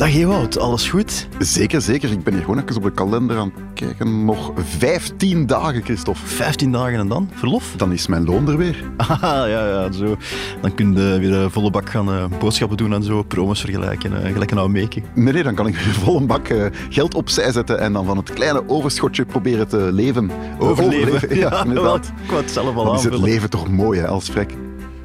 Dag 0.00 0.14
Ewout, 0.14 0.58
alles 0.58 0.88
goed? 0.88 1.28
Zeker, 1.38 1.80
zeker. 1.80 2.10
Ik 2.10 2.22
ben 2.22 2.32
hier 2.32 2.42
gewoon 2.42 2.58
even 2.58 2.76
op 2.76 2.82
de 2.82 2.90
kalender 2.90 3.36
aan 3.36 3.52
het 3.54 3.64
kijken. 3.74 4.24
Nog 4.24 4.52
15 4.56 5.46
dagen, 5.46 5.82
Christophe. 5.82 6.26
15 6.26 6.72
dagen 6.72 6.98
en 6.98 7.08
dan? 7.08 7.30
Verlof? 7.34 7.74
Dan 7.76 7.92
is 7.92 8.06
mijn 8.06 8.24
loon 8.24 8.48
er 8.48 8.56
weer. 8.56 8.84
Ah, 8.96 9.20
ja, 9.20 9.66
ja, 9.68 9.92
zo. 9.92 10.16
Dan 10.60 10.74
kun 10.74 10.94
je 10.94 11.18
weer 11.18 11.32
een 11.32 11.50
volle 11.50 11.70
bak 11.70 11.90
gaan 11.90 12.08
uh, 12.08 12.24
boodschappen 12.38 12.76
doen 12.76 12.92
en 12.92 13.02
zo, 13.02 13.22
promos 13.22 13.60
vergelijken, 13.60 14.12
uh, 14.12 14.32
gelijk 14.32 14.50
een 14.50 14.58
oude 14.58 14.72
meekie. 14.72 15.02
Nee, 15.14 15.32
nee, 15.32 15.42
dan 15.42 15.54
kan 15.54 15.66
ik 15.66 15.74
weer 15.74 15.94
vol 16.04 16.16
een 16.16 16.26
bak 16.26 16.48
uh, 16.48 16.66
geld 16.88 17.14
opzij 17.14 17.52
zetten 17.52 17.78
en 17.78 17.92
dan 17.92 18.04
van 18.04 18.16
het 18.16 18.32
kleine 18.32 18.68
overschotje 18.68 19.24
proberen 19.24 19.68
te 19.68 19.88
leven. 19.92 20.30
Overleven. 20.58 21.12
Overleven. 21.12 21.38
Ja, 21.38 21.50
ja, 21.50 21.64
inderdaad. 21.64 22.06
Ik 22.22 22.30
wou 22.30 22.42
het 22.42 22.50
zelf 22.50 22.76
al 22.76 22.84
dan 22.84 22.94
is 22.94 23.04
het 23.04 23.18
leven 23.18 23.50
toch 23.50 23.68
mooi, 23.68 24.00
hè, 24.00 24.06
als 24.06 24.30
vrek. 24.30 24.54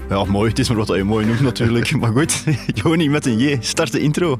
Ja, 0.09 0.23
mooi. 0.23 0.49
Het 0.49 0.59
is 0.59 0.67
maar 0.67 0.77
wat 0.77 0.87
je 0.87 1.03
mooi 1.03 1.25
noemt 1.25 1.41
natuurlijk. 1.41 1.97
maar 1.99 2.11
goed, 2.11 2.43
Joni 2.73 3.09
met 3.09 3.25
een 3.25 3.37
J. 3.37 3.57
Start 3.59 3.91
de 3.91 3.99
intro. 3.99 4.39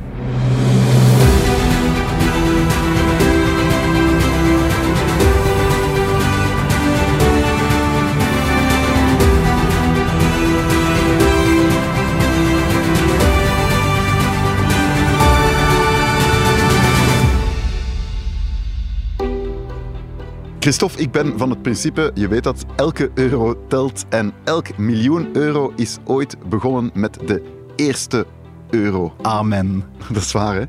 Christophe, 20.61 20.99
ik 20.99 21.11
ben 21.11 21.37
van 21.37 21.49
het 21.49 21.61
principe, 21.61 22.11
je 22.13 22.27
weet 22.27 22.43
dat 22.43 22.65
elke 22.75 23.11
euro 23.13 23.65
telt 23.67 24.05
en 24.09 24.33
elk 24.43 24.77
miljoen 24.77 25.29
euro 25.33 25.73
is 25.75 25.97
ooit 26.05 26.49
begonnen 26.49 26.91
met 26.93 27.17
de 27.25 27.43
eerste 27.75 28.25
euro. 28.69 29.13
Amen. 29.21 29.83
Dat 30.13 30.21
is 30.21 30.31
waar, 30.31 30.55
hè? 30.55 30.65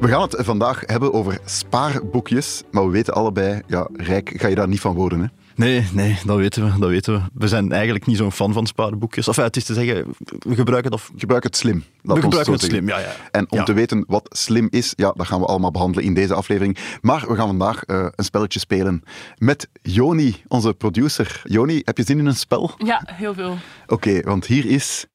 We 0.00 0.08
gaan 0.08 0.20
het 0.20 0.36
vandaag 0.38 0.82
hebben 0.86 1.12
over 1.12 1.38
spaarboekjes, 1.44 2.62
maar 2.70 2.84
we 2.84 2.90
weten 2.90 3.14
allebei, 3.14 3.62
ja, 3.66 3.88
rijk 3.92 4.32
ga 4.36 4.48
je 4.48 4.54
daar 4.54 4.68
niet 4.68 4.80
van 4.80 4.94
worden, 4.94 5.20
hè? 5.20 5.26
Nee, 5.60 5.86
nee, 5.92 6.18
dat 6.24 6.36
weten 6.36 6.64
we. 6.64 6.78
Dat 6.78 6.88
weten 6.88 7.14
we. 7.14 7.20
we 7.34 7.48
zijn 7.48 7.72
eigenlijk 7.72 8.06
niet 8.06 8.16
zo'n 8.16 8.32
fan 8.32 8.52
van 8.52 8.66
spaarboekjes. 8.66 9.28
Of 9.28 9.36
het 9.36 9.56
is 9.56 9.64
te 9.64 9.74
zeggen, 9.74 10.04
we 10.38 10.54
gebruiken 10.54 10.92
het, 10.92 11.00
of... 11.00 11.10
Gebruik 11.16 11.42
het 11.42 11.56
slim. 11.56 11.84
we 12.02 12.20
gebruiken 12.20 12.52
het 12.52 12.62
slim, 12.62 12.88
ja, 12.88 12.98
ja. 12.98 13.12
En 13.30 13.50
om 13.50 13.58
ja. 13.58 13.64
te 13.64 13.72
weten 13.72 14.04
wat 14.06 14.28
slim 14.30 14.68
is, 14.70 14.92
ja, 14.96 15.12
dat 15.16 15.26
gaan 15.26 15.40
we 15.40 15.46
allemaal 15.46 15.70
behandelen 15.70 16.04
in 16.04 16.14
deze 16.14 16.34
aflevering. 16.34 16.78
Maar 17.00 17.24
we 17.28 17.34
gaan 17.34 17.46
vandaag 17.46 17.82
uh, 17.86 18.06
een 18.14 18.24
spelletje 18.24 18.58
spelen 18.58 19.02
met 19.38 19.68
Joni, 19.82 20.42
onze 20.48 20.74
producer. 20.74 21.42
Joni, 21.44 21.80
heb 21.84 21.96
je 21.96 22.04
zin 22.04 22.18
in 22.18 22.26
een 22.26 22.36
spel? 22.36 22.70
Ja, 22.78 23.02
heel 23.06 23.34
veel. 23.34 23.56
Oké, 23.86 23.94
okay, 23.94 24.22
want 24.22 24.46
hier 24.46 24.66
is... 24.66 25.06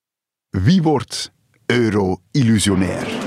Wie 0.50 0.82
wordt 0.82 1.32
euro-illusionair? 1.66 3.25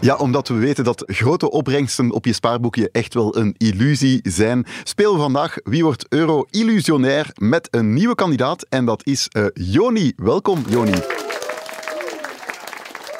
Ja, 0.00 0.16
omdat 0.16 0.48
we 0.48 0.54
weten 0.54 0.84
dat 0.84 1.02
grote 1.06 1.50
opbrengsten 1.50 2.10
op 2.10 2.24
je 2.24 2.32
spaarboekje 2.32 2.88
echt 2.92 3.14
wel 3.14 3.36
een 3.36 3.54
illusie 3.58 4.20
zijn. 4.22 4.66
Speel 4.84 5.16
vandaag 5.16 5.56
Wie 5.62 5.84
wordt 5.84 6.06
euro-illusionair 6.08 7.30
met 7.34 7.68
een 7.70 7.92
nieuwe 7.92 8.14
kandidaat 8.14 8.66
en 8.68 8.84
dat 8.84 9.06
is 9.06 9.28
uh, 9.36 9.46
Joni. 9.54 10.12
Welkom, 10.16 10.64
Joni. 10.68 10.94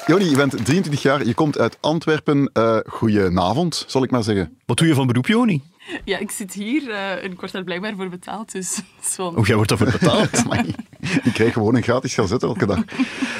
Joni, 0.05 0.29
je 0.29 0.35
bent 0.35 0.51
23 0.51 1.01
jaar, 1.01 1.25
je 1.25 1.33
komt 1.33 1.57
uit 1.57 1.77
Antwerpen. 1.79 2.49
Uh, 2.53 2.77
goedenavond, 2.85 3.83
zal 3.87 4.03
ik 4.03 4.11
maar 4.11 4.23
zeggen. 4.23 4.57
Wat 4.65 4.77
doe 4.77 4.87
je 4.87 4.93
van 4.93 5.07
beroep, 5.07 5.27
Joni? 5.27 5.61
Ja, 6.05 6.17
ik 6.17 6.31
zit 6.31 6.53
hier 6.53 6.81
uh, 6.81 7.23
en 7.23 7.31
ik 7.31 7.39
word 7.39 7.51
daar 7.51 7.63
blijkbaar 7.63 7.95
voor 7.95 8.09
betaald. 8.09 8.51
Dus 8.51 8.79
zo. 9.13 9.27
Oh, 9.27 9.45
jij 9.45 9.55
wordt 9.55 9.69
daarvoor 9.69 9.91
betaald? 9.91 10.43
ik 11.23 11.33
krijg 11.33 11.53
gewoon 11.53 11.75
een 11.75 11.83
gratis 11.83 12.13
gazette 12.13 12.45
elke 12.45 12.65
dag. 12.65 12.83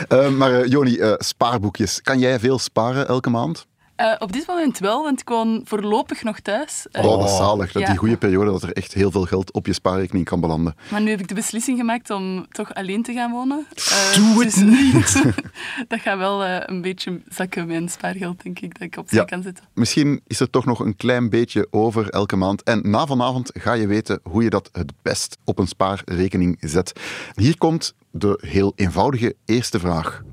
Uh, 0.09 0.29
maar 0.29 0.51
uh, 0.51 0.67
Joni, 0.67 0.99
spaarboekjes. 1.17 2.01
Kan 2.01 2.19
jij 2.19 2.39
veel 2.39 2.59
sparen 2.59 3.07
elke 3.07 3.29
maand? 3.29 3.67
Uh, 4.01 4.15
op 4.19 4.31
dit 4.31 4.47
moment 4.47 4.79
wel, 4.79 5.03
want 5.03 5.21
ik 5.21 5.29
woon 5.29 5.61
voorlopig 5.63 6.23
nog 6.23 6.39
thuis. 6.39 6.85
Uh, 6.91 7.05
oh, 7.05 7.19
dat 7.19 7.29
is 7.29 7.35
zalig. 7.35 7.71
Dat 7.71 7.81
ja. 7.81 7.87
die 7.87 7.97
goede 7.97 8.17
periode 8.17 8.51
dat 8.51 8.63
er 8.63 8.73
echt 8.73 8.93
heel 8.93 9.11
veel 9.11 9.25
geld 9.25 9.51
op 9.51 9.65
je 9.65 9.73
spaarrekening 9.73 10.25
kan 10.25 10.39
belanden. 10.39 10.75
Maar 10.91 11.01
nu 11.01 11.09
heb 11.09 11.19
ik 11.19 11.27
de 11.27 11.33
beslissing 11.33 11.77
gemaakt 11.77 12.09
om 12.09 12.45
toch 12.49 12.73
alleen 12.73 13.03
te 13.03 13.13
gaan 13.13 13.31
wonen. 13.31 13.67
Uh, 13.77 14.15
Doe 14.15 14.43
het 14.43 14.53
dus, 14.53 14.63
niet! 14.77 15.23
dat 15.87 15.99
gaat 15.99 16.17
wel 16.17 16.45
een 16.45 16.81
beetje 16.81 17.21
zakken 17.29 17.67
mijn 17.67 17.89
spaargeld, 17.89 18.43
denk 18.43 18.59
ik, 18.59 18.73
dat 18.73 18.87
ik 18.87 18.97
opzij 18.97 19.19
ja. 19.19 19.25
kan 19.25 19.43
zetten. 19.43 19.63
Misschien 19.73 20.21
is 20.27 20.39
er 20.39 20.49
toch 20.49 20.65
nog 20.65 20.79
een 20.79 20.95
klein 20.95 21.29
beetje 21.29 21.67
over 21.69 22.09
elke 22.09 22.35
maand. 22.35 22.63
En 22.63 22.89
na 22.89 23.05
vanavond 23.05 23.51
ga 23.53 23.73
je 23.73 23.87
weten 23.87 24.19
hoe 24.23 24.43
je 24.43 24.49
dat 24.49 24.69
het 24.71 24.91
best 25.01 25.37
op 25.43 25.59
een 25.59 25.67
spaarrekening 25.67 26.57
zet. 26.59 26.99
Hier 27.35 27.57
komt 27.57 27.95
de 28.11 28.39
heel 28.47 28.73
eenvoudige 28.75 29.35
eerste 29.45 29.79
vraag. 29.79 30.23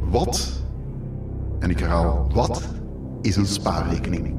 Wat 0.00 0.63
en 1.64 1.70
ik 1.70 1.78
herhaal, 1.78 2.30
wat 2.32 2.62
is 3.22 3.36
een 3.36 3.46
spaarrekening? 3.46 4.34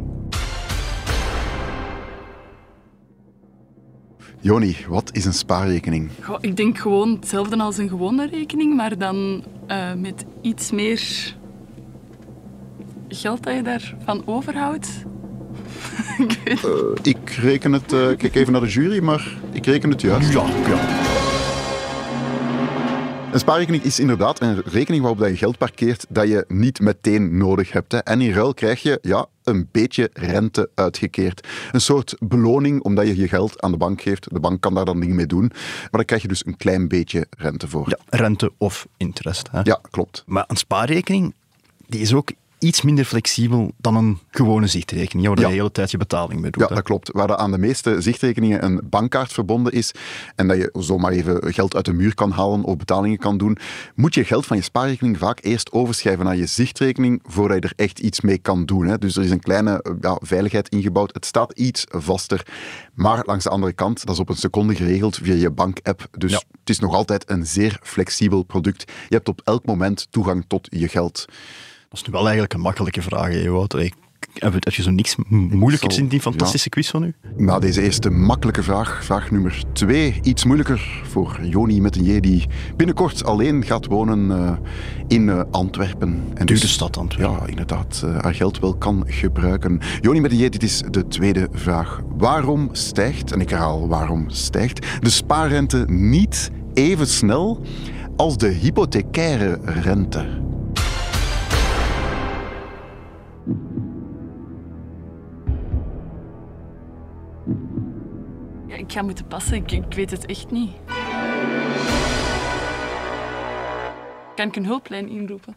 Joni, 4.39 4.77
wat 4.87 5.09
is 5.13 5.25
een 5.25 5.33
spaarrekening? 5.33 6.09
Goh, 6.21 6.37
ik 6.41 6.55
denk 6.55 6.77
gewoon 6.77 7.11
hetzelfde 7.11 7.57
als 7.57 7.77
een 7.77 7.89
gewone 7.89 8.27
rekening, 8.27 8.75
maar 8.75 8.97
dan 8.97 9.43
uh, 9.67 9.93
met 9.93 10.25
iets 10.41 10.71
meer 10.71 11.01
geld 13.07 13.43
dat 13.43 13.55
je 13.55 13.61
daarvan 13.61 14.21
overhoudt. 14.25 14.89
ik, 16.17 16.39
weet 16.43 16.63
uh, 16.63 16.71
ik 17.01 17.29
reken 17.29 17.73
het, 17.73 17.93
uh, 17.93 18.09
ik 18.09 18.17
kijk 18.17 18.35
even 18.35 18.51
naar 18.51 18.61
de 18.61 18.67
jury, 18.67 19.03
maar 19.03 19.37
ik 19.51 19.65
reken 19.65 19.89
het 19.89 20.01
juist. 20.01 20.33
Ja, 20.33 20.45
ja. 20.67 21.14
Een 23.35 23.41
spaarrekening 23.41 23.83
is 23.83 23.99
inderdaad 23.99 24.41
een 24.41 24.61
rekening 24.65 25.03
waarop 25.03 25.27
je 25.27 25.37
geld 25.37 25.57
parkeert 25.57 26.05
dat 26.09 26.27
je 26.27 26.45
niet 26.47 26.79
meteen 26.79 27.37
nodig 27.37 27.71
hebt. 27.71 27.91
Hè. 27.91 27.97
En 27.97 28.21
in 28.21 28.33
ruil 28.33 28.53
krijg 28.53 28.81
je 28.81 28.99
ja, 29.01 29.25
een 29.43 29.67
beetje 29.71 30.09
rente 30.13 30.69
uitgekeerd. 30.75 31.47
Een 31.71 31.81
soort 31.81 32.15
beloning 32.19 32.81
omdat 32.81 33.07
je 33.07 33.15
je 33.15 33.27
geld 33.27 33.61
aan 33.61 33.71
de 33.71 33.77
bank 33.77 34.01
geeft. 34.01 34.33
De 34.33 34.39
bank 34.39 34.61
kan 34.61 34.73
daar 34.73 34.85
dan 34.85 34.99
dingen 34.99 35.15
mee 35.15 35.25
doen. 35.25 35.51
Maar 35.51 35.89
dan 35.91 36.05
krijg 36.05 36.21
je 36.21 36.27
dus 36.27 36.45
een 36.45 36.57
klein 36.57 36.87
beetje 36.87 37.27
rente 37.37 37.67
voor. 37.67 37.89
Ja, 37.89 38.17
rente 38.17 38.51
of 38.57 38.87
interest. 38.97 39.49
Hè. 39.51 39.61
Ja, 39.63 39.79
klopt. 39.89 40.23
Maar 40.25 40.43
een 40.47 40.57
spaarrekening 40.57 41.33
die 41.87 41.99
is 41.99 42.13
ook 42.13 42.31
iets 42.65 42.81
minder 42.81 43.05
flexibel 43.05 43.71
dan 43.77 43.95
een 43.95 44.19
gewone 44.29 44.67
zichtrekening, 44.67 45.27
waar 45.27 45.37
ja. 45.39 45.43
je 45.43 45.49
de 45.49 45.55
hele 45.55 45.71
tijd 45.71 45.91
je 45.91 45.97
betaling 45.97 46.41
mee 46.41 46.51
doet. 46.51 46.69
Ja, 46.69 46.75
dat 46.75 46.83
klopt. 46.83 47.09
Waar 47.11 47.35
aan 47.35 47.51
de 47.51 47.57
meeste 47.57 48.01
zichtrekeningen 48.01 48.63
een 48.63 48.81
bankkaart 48.83 49.33
verbonden 49.33 49.73
is 49.73 49.91
en 50.35 50.47
dat 50.47 50.57
je 50.57 50.69
zomaar 50.73 51.11
even 51.11 51.53
geld 51.53 51.75
uit 51.75 51.85
de 51.85 51.93
muur 51.93 52.13
kan 52.15 52.31
halen 52.31 52.63
of 52.63 52.77
betalingen 52.77 53.17
kan 53.17 53.37
doen, 53.37 53.57
moet 53.95 54.13
je 54.13 54.23
geld 54.23 54.45
van 54.45 54.57
je 54.57 54.63
spaarrekening 54.63 55.17
vaak 55.17 55.39
eerst 55.41 55.71
overschrijven 55.71 56.25
naar 56.25 56.35
je 56.35 56.45
zichtrekening 56.45 57.19
voordat 57.23 57.63
je 57.63 57.69
er 57.69 57.85
echt 57.85 57.99
iets 57.99 58.21
mee 58.21 58.37
kan 58.37 58.65
doen. 58.65 58.85
Hè. 58.85 58.97
Dus 58.97 59.15
er 59.15 59.23
is 59.23 59.31
een 59.31 59.39
kleine 59.39 59.97
ja, 60.01 60.17
veiligheid 60.21 60.69
ingebouwd. 60.69 61.13
Het 61.13 61.25
staat 61.25 61.51
iets 61.51 61.83
vaster. 61.89 62.47
Maar 62.93 63.23
langs 63.25 63.43
de 63.43 63.49
andere 63.49 63.73
kant, 63.73 64.05
dat 64.05 64.15
is 64.15 64.21
op 64.21 64.29
een 64.29 64.35
seconde 64.35 64.75
geregeld 64.75 65.15
via 65.15 65.33
je 65.33 65.51
bankapp. 65.51 66.07
Dus 66.11 66.31
ja. 66.31 66.41
het 66.59 66.69
is 66.69 66.79
nog 66.79 66.93
altijd 66.93 67.29
een 67.29 67.45
zeer 67.45 67.79
flexibel 67.81 68.43
product. 68.43 68.91
Je 69.09 69.15
hebt 69.15 69.27
op 69.27 69.41
elk 69.43 69.65
moment 69.65 70.07
toegang 70.09 70.45
tot 70.47 70.67
je 70.69 70.87
geld. 70.87 71.25
Dat 71.89 71.99
is 71.99 72.03
nu 72.03 72.11
wel 72.11 72.21
eigenlijk 72.21 72.53
een 72.53 72.59
makkelijke 72.59 73.01
vraag, 73.01 73.29
Ewout. 73.29 73.73
Ik 73.73 73.93
heb 74.33 74.73
je 74.73 74.81
zo 74.81 74.91
niks 74.91 75.15
moeilijkers 75.27 75.97
in 75.97 76.07
die 76.07 76.21
fantastische 76.21 76.69
ja. 76.71 76.81
quiz 76.81 76.89
van 76.89 77.03
u? 77.03 77.13
Na 77.37 77.59
deze 77.59 77.81
eerste 77.81 78.09
makkelijke 78.09 78.63
vraag, 78.63 79.03
vraag 79.03 79.31
nummer 79.31 79.63
twee, 79.73 80.19
iets 80.21 80.43
moeilijker 80.43 81.01
voor 81.03 81.39
Joni 81.43 81.81
met 81.81 81.95
een 81.95 82.03
J 82.03 82.19
die 82.19 82.45
binnenkort 82.75 83.23
alleen 83.23 83.63
gaat 83.63 83.85
wonen 83.85 84.25
uh, 84.29 84.51
in 85.07 85.27
uh, 85.27 85.41
Antwerpen. 85.51 86.23
En 86.33 86.45
dus, 86.45 86.61
de 86.61 86.67
stad 86.67 86.97
Antwerpen. 86.97 87.39
Ja, 87.39 87.47
inderdaad, 87.47 88.01
uh, 88.05 88.17
haar 88.21 88.35
geld 88.35 88.59
wel 88.59 88.75
kan 88.75 89.03
gebruiken. 89.07 89.79
Joni 90.01 90.21
met 90.21 90.31
een 90.31 90.37
J, 90.37 90.49
dit 90.49 90.63
is 90.63 90.83
de 90.91 91.07
tweede 91.07 91.47
vraag. 91.51 92.01
Waarom 92.17 92.69
stijgt, 92.71 93.31
en 93.31 93.41
ik 93.41 93.49
herhaal 93.49 93.87
waarom 93.87 94.29
stijgt, 94.29 94.87
de 95.01 95.09
spaarrente 95.09 95.85
niet 95.87 96.51
even 96.73 97.07
snel 97.07 97.61
als 98.15 98.37
de 98.37 98.47
hypothecaire 98.47 99.59
rente? 99.63 100.43
Ik 108.77 108.91
ga 108.91 109.01
moeten 109.01 109.27
passen. 109.27 109.55
Ik, 109.55 109.71
ik 109.71 109.93
weet 109.93 110.11
het 110.11 110.25
echt 110.25 110.51
niet. 110.51 110.71
Kan 114.35 114.47
ik 114.47 114.55
een 114.55 114.65
hulplijn 114.65 115.09
inroepen? 115.09 115.55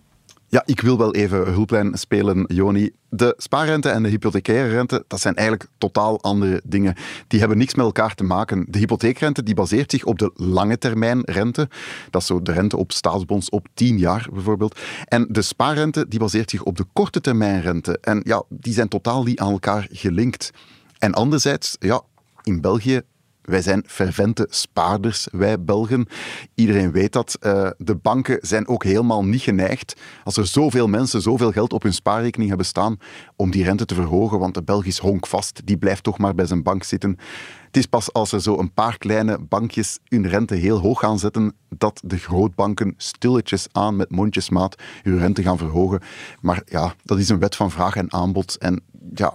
Ja, 0.50 0.62
ik 0.66 0.80
wil 0.80 0.98
wel 0.98 1.14
even 1.14 1.52
hulplijn 1.52 1.98
spelen, 1.98 2.44
Joni. 2.46 2.90
De 3.08 3.34
spaarrente 3.36 3.88
en 3.88 4.02
de 4.02 4.08
hypothecaire 4.08 4.68
rente, 4.68 5.04
dat 5.06 5.20
zijn 5.20 5.34
eigenlijk 5.34 5.70
totaal 5.78 6.22
andere 6.22 6.62
dingen. 6.64 6.94
Die 7.26 7.40
hebben 7.40 7.58
niks 7.58 7.74
met 7.74 7.84
elkaar 7.84 8.14
te 8.14 8.24
maken. 8.24 8.66
De 8.68 8.78
hypotheekrente 8.78 9.42
die 9.42 9.54
baseert 9.54 9.90
zich 9.90 10.04
op 10.04 10.18
de 10.18 10.30
lange 10.34 10.78
termijn 10.78 11.20
rente. 11.24 11.68
Dat 12.10 12.20
is 12.20 12.26
zo 12.26 12.42
de 12.42 12.52
rente 12.52 12.76
op 12.76 12.92
staatsbonds 12.92 13.50
op 13.50 13.66
10 13.74 13.98
jaar 13.98 14.28
bijvoorbeeld. 14.32 14.78
En 15.04 15.26
de 15.30 15.42
spaarrente 15.42 16.08
die 16.08 16.18
baseert 16.18 16.50
zich 16.50 16.62
op 16.62 16.76
de 16.76 16.84
korte 16.92 17.20
termijn 17.20 17.60
rente. 17.60 17.98
En 18.00 18.20
ja, 18.24 18.42
die 18.48 18.72
zijn 18.72 18.88
totaal 18.88 19.22
niet 19.22 19.40
aan 19.40 19.52
elkaar 19.52 19.88
gelinkt. 19.90 20.50
En 20.98 21.14
anderzijds, 21.14 21.76
ja, 21.78 22.02
in 22.48 22.60
België 22.60 23.02
wij 23.48 23.62
zijn 23.62 23.82
fervente 23.86 24.46
spaarders, 24.50 25.28
wij 25.30 25.62
Belgen. 25.62 26.06
Iedereen 26.54 26.92
weet 26.92 27.12
dat. 27.12 27.38
Uh, 27.40 27.70
de 27.78 27.94
banken 27.94 28.38
zijn 28.40 28.68
ook 28.68 28.84
helemaal 28.84 29.24
niet 29.24 29.40
geneigd, 29.40 30.00
als 30.24 30.36
er 30.36 30.46
zoveel 30.46 30.86
mensen 30.86 31.22
zoveel 31.22 31.52
geld 31.52 31.72
op 31.72 31.82
hun 31.82 31.94
spaarrekening 31.94 32.48
hebben 32.48 32.66
staan, 32.66 32.98
om 33.36 33.50
die 33.50 33.64
rente 33.64 33.84
te 33.84 33.94
verhogen, 33.94 34.38
want 34.38 34.54
de 34.54 34.62
Belgisch 34.62 34.98
honkvast, 34.98 35.60
die 35.64 35.76
blijft 35.76 36.02
toch 36.02 36.18
maar 36.18 36.34
bij 36.34 36.46
zijn 36.46 36.62
bank 36.62 36.82
zitten. 36.82 37.18
Het 37.66 37.76
is 37.76 37.86
pas 37.86 38.12
als 38.12 38.32
er 38.32 38.42
zo 38.42 38.58
een 38.58 38.72
paar 38.72 38.98
kleine 38.98 39.38
bankjes 39.38 39.98
hun 40.04 40.28
rente 40.28 40.54
heel 40.54 40.78
hoog 40.78 41.00
gaan 41.00 41.18
zetten, 41.18 41.54
dat 41.68 42.00
de 42.04 42.18
grootbanken 42.18 42.94
stilletjes 42.96 43.66
aan 43.72 43.96
met 43.96 44.10
mondjesmaat 44.10 44.82
hun 45.02 45.18
rente 45.18 45.42
gaan 45.42 45.58
verhogen. 45.58 46.00
Maar 46.40 46.62
ja, 46.64 46.94
dat 47.04 47.18
is 47.18 47.28
een 47.28 47.38
wet 47.38 47.56
van 47.56 47.70
vraag 47.70 47.96
en 47.96 48.12
aanbod. 48.12 48.56
En 48.58 48.82
ja, 49.14 49.34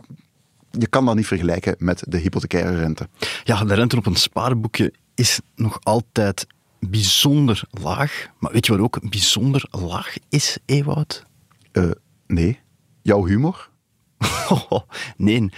je 0.80 0.88
kan 0.88 1.06
dat 1.06 1.16
niet 1.16 1.28
vergelijken 1.28 1.76
met 1.78 2.04
de 2.08 2.18
hypothecaire 2.18 2.78
rente. 2.78 3.08
Ja, 3.44 3.64
de 3.64 3.74
rente 3.74 3.98
op 3.98 4.06
een 4.06 4.16
spaarboekje 4.16 4.94
is 5.16 5.40
nog 5.56 5.80
altijd 5.84 6.48
bijzonder 6.80 7.64
laag. 7.70 8.28
Maar 8.40 8.52
weet 8.52 8.66
je 8.66 8.72
wat 8.72 8.82
ook 8.82 9.10
bijzonder 9.10 9.66
laag 9.72 10.16
is, 10.30 10.58
Ewout? 10.66 11.26
Uh, 11.74 11.92
nee. 12.28 12.60
Jouw 13.02 13.26
humor? 13.26 13.70
nee, 15.18 15.50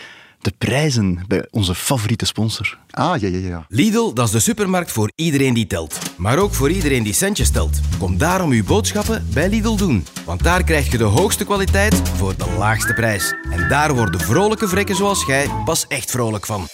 de 0.46 0.54
prijzen 0.58 1.24
bij 1.28 1.48
onze 1.52 1.76
favoriete 1.76 2.26
sponsor. 2.26 2.78
Ah, 2.90 3.22
ja, 3.22 3.28
ja, 3.28 3.38
ja. 3.38 3.66
Lidl, 3.70 4.14
dat 4.14 4.26
is 4.26 4.32
de 4.32 4.40
supermarkt 4.40 4.92
voor 4.92 5.12
iedereen 5.16 5.54
die 5.54 5.68
telt. 5.68 6.00
Maar 6.18 6.38
ook 6.38 6.54
voor 6.54 6.72
iedereen 6.72 7.04
die 7.04 7.14
centjes 7.14 7.50
telt. 7.50 7.80
Kom 8.00 8.18
daarom 8.18 8.52
uw 8.52 8.64
boodschappen 8.64 9.28
bij 9.34 9.50
Lidl 9.50 9.76
doen. 9.76 10.06
Want 10.26 10.44
daar 10.44 10.64
krijg 10.64 10.92
je 10.92 10.98
de 10.98 11.04
hoogste 11.04 11.46
kwaliteit 11.46 11.96
voor 12.10 12.38
de 12.38 12.56
laagste 12.58 12.94
prijs. 12.94 13.36
En 13.52 13.70
daar 13.70 13.96
worden 13.96 14.20
vrolijke 14.20 14.68
vrekken 14.68 14.96
zoals 14.96 15.26
jij 15.26 15.50
pas 15.66 15.88
echt 15.88 16.12
vrolijk 16.12 16.46
van. 16.46 16.68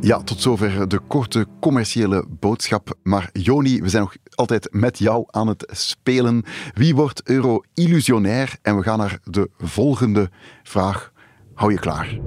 Ja, 0.00 0.22
tot 0.22 0.40
zover 0.40 0.88
de 0.88 0.98
korte 0.98 1.46
commerciële 1.60 2.26
boodschap. 2.28 2.94
Maar 3.02 3.30
Joni, 3.32 3.80
we 3.80 3.88
zijn 3.88 4.02
nog 4.02 4.16
altijd 4.34 4.68
met 4.70 4.98
jou 4.98 5.24
aan 5.30 5.48
het 5.48 5.66
spelen. 5.72 6.44
Wie 6.74 6.94
wordt 6.94 7.28
euro-illusionair? 7.28 8.56
En 8.62 8.76
we 8.76 8.82
gaan 8.82 8.98
naar 8.98 9.18
de 9.24 9.50
volgende 9.58 10.30
vraag. 10.62 11.12
Hou 11.54 11.72
je 11.72 11.78
klaar. 11.78 12.18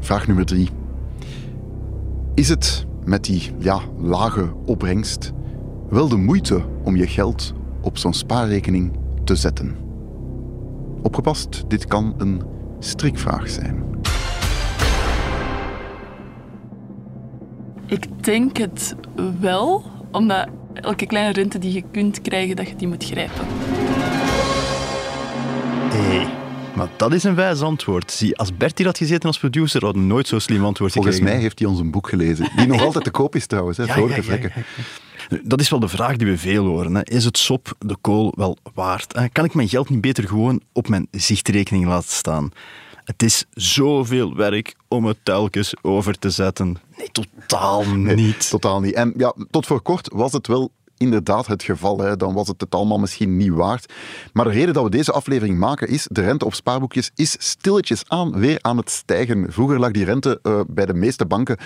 Vraag 0.00 0.26
nummer 0.26 0.44
drie. 0.44 0.68
Is 2.34 2.48
het 2.48 2.86
met 3.04 3.24
die 3.24 3.52
ja, 3.58 3.80
lage 3.98 4.52
opbrengst 4.64 5.32
wel 5.88 6.08
de 6.08 6.16
moeite 6.16 6.64
om 6.82 6.96
je 6.96 7.06
geld 7.06 7.52
op 7.80 7.98
zo'n 7.98 8.12
spaarrekening 8.14 8.92
te 9.24 9.36
zetten? 9.36 9.76
Opgepast, 11.02 11.64
dit 11.68 11.86
kan 11.86 12.14
een 12.18 12.42
strikvraag 12.78 13.48
zijn. 13.48 13.84
Ik 17.86 18.24
denk 18.24 18.56
het 18.56 18.96
wel, 19.40 19.84
omdat 20.10 20.48
elke 20.72 21.06
kleine 21.06 21.32
rente 21.32 21.58
die 21.58 21.72
je 21.72 21.84
kunt 21.90 22.20
krijgen, 22.20 22.56
dat 22.56 22.68
je 22.68 22.76
die 22.76 22.88
moet 22.88 23.04
grijpen. 23.04 23.46
Hey. 25.90 26.33
Maar 26.74 26.88
dat 26.96 27.12
is 27.12 27.24
een 27.24 27.34
wijs 27.34 27.60
antwoord. 27.60 28.12
Zie, 28.12 28.36
als 28.36 28.56
Bertie 28.56 28.86
had 28.86 28.98
gezeten 28.98 29.28
als 29.28 29.38
producer, 29.38 29.84
hadden 29.84 30.02
we 30.02 30.08
nooit 30.08 30.28
zo'n 30.28 30.40
slim 30.40 30.64
antwoord 30.64 30.92
Volgens 30.92 31.20
mij 31.20 31.36
heeft 31.36 31.58
hij 31.58 31.68
ons 31.68 31.80
een 31.80 31.90
boek 31.90 32.08
gelezen. 32.08 32.50
Die 32.56 32.66
nog 32.66 32.82
altijd 32.86 33.04
te 33.04 33.10
koop 33.10 33.34
is 33.34 33.46
trouwens, 33.46 33.76
hè, 33.76 33.84
ja, 33.84 33.96
ja, 33.96 34.48
Dat 35.44 35.60
is 35.60 35.68
wel 35.70 35.80
de 35.80 35.88
vraag 35.88 36.16
die 36.16 36.26
we 36.26 36.38
veel 36.38 36.64
horen. 36.64 36.94
Hè. 36.94 37.02
Is 37.04 37.24
het 37.24 37.38
sop 37.38 37.74
de 37.78 37.96
kool 38.00 38.32
wel 38.36 38.58
waard? 38.74 39.14
Kan 39.32 39.44
ik 39.44 39.54
mijn 39.54 39.68
geld 39.68 39.88
niet 39.88 40.00
beter 40.00 40.28
gewoon 40.28 40.60
op 40.72 40.88
mijn 40.88 41.08
zichtrekening 41.10 41.86
laten 41.86 42.10
staan? 42.10 42.50
Het 43.04 43.22
is 43.22 43.44
zoveel 43.52 44.36
werk 44.36 44.74
om 44.88 45.04
het 45.04 45.18
telkens 45.22 45.74
over 45.82 46.18
te 46.18 46.30
zetten. 46.30 46.76
Nee, 46.96 47.08
totaal 47.12 47.84
niet. 47.94 48.50
totaal 48.50 48.80
niet. 48.80 48.94
En 48.94 49.14
ja, 49.16 49.34
tot 49.50 49.66
voor 49.66 49.80
kort 49.80 50.10
was 50.12 50.32
het 50.32 50.46
wel 50.46 50.70
inderdaad 50.96 51.46
het 51.46 51.62
geval. 51.62 51.98
Hè. 51.98 52.16
Dan 52.16 52.34
was 52.34 52.48
het 52.48 52.60
het 52.60 52.74
allemaal 52.74 52.98
misschien 52.98 53.36
niet 53.36 53.52
waard. 53.52 53.92
Maar 54.32 54.44
de 54.44 54.50
reden 54.50 54.74
dat 54.74 54.84
we 54.84 54.90
deze 54.90 55.12
aflevering 55.12 55.58
maken 55.58 55.88
is, 55.88 56.06
de 56.10 56.20
rente 56.20 56.44
op 56.44 56.54
spaarboekjes 56.54 57.10
is 57.14 57.36
stilletjes 57.38 58.02
aan 58.08 58.38
weer 58.38 58.58
aan 58.60 58.76
het 58.76 58.90
stijgen. 58.90 59.52
Vroeger 59.52 59.78
lag 59.78 59.90
die 59.90 60.04
rente 60.04 60.38
uh, 60.42 60.60
bij 60.68 60.86
de 60.86 60.94
meeste 60.94 61.26
banken 61.26 61.56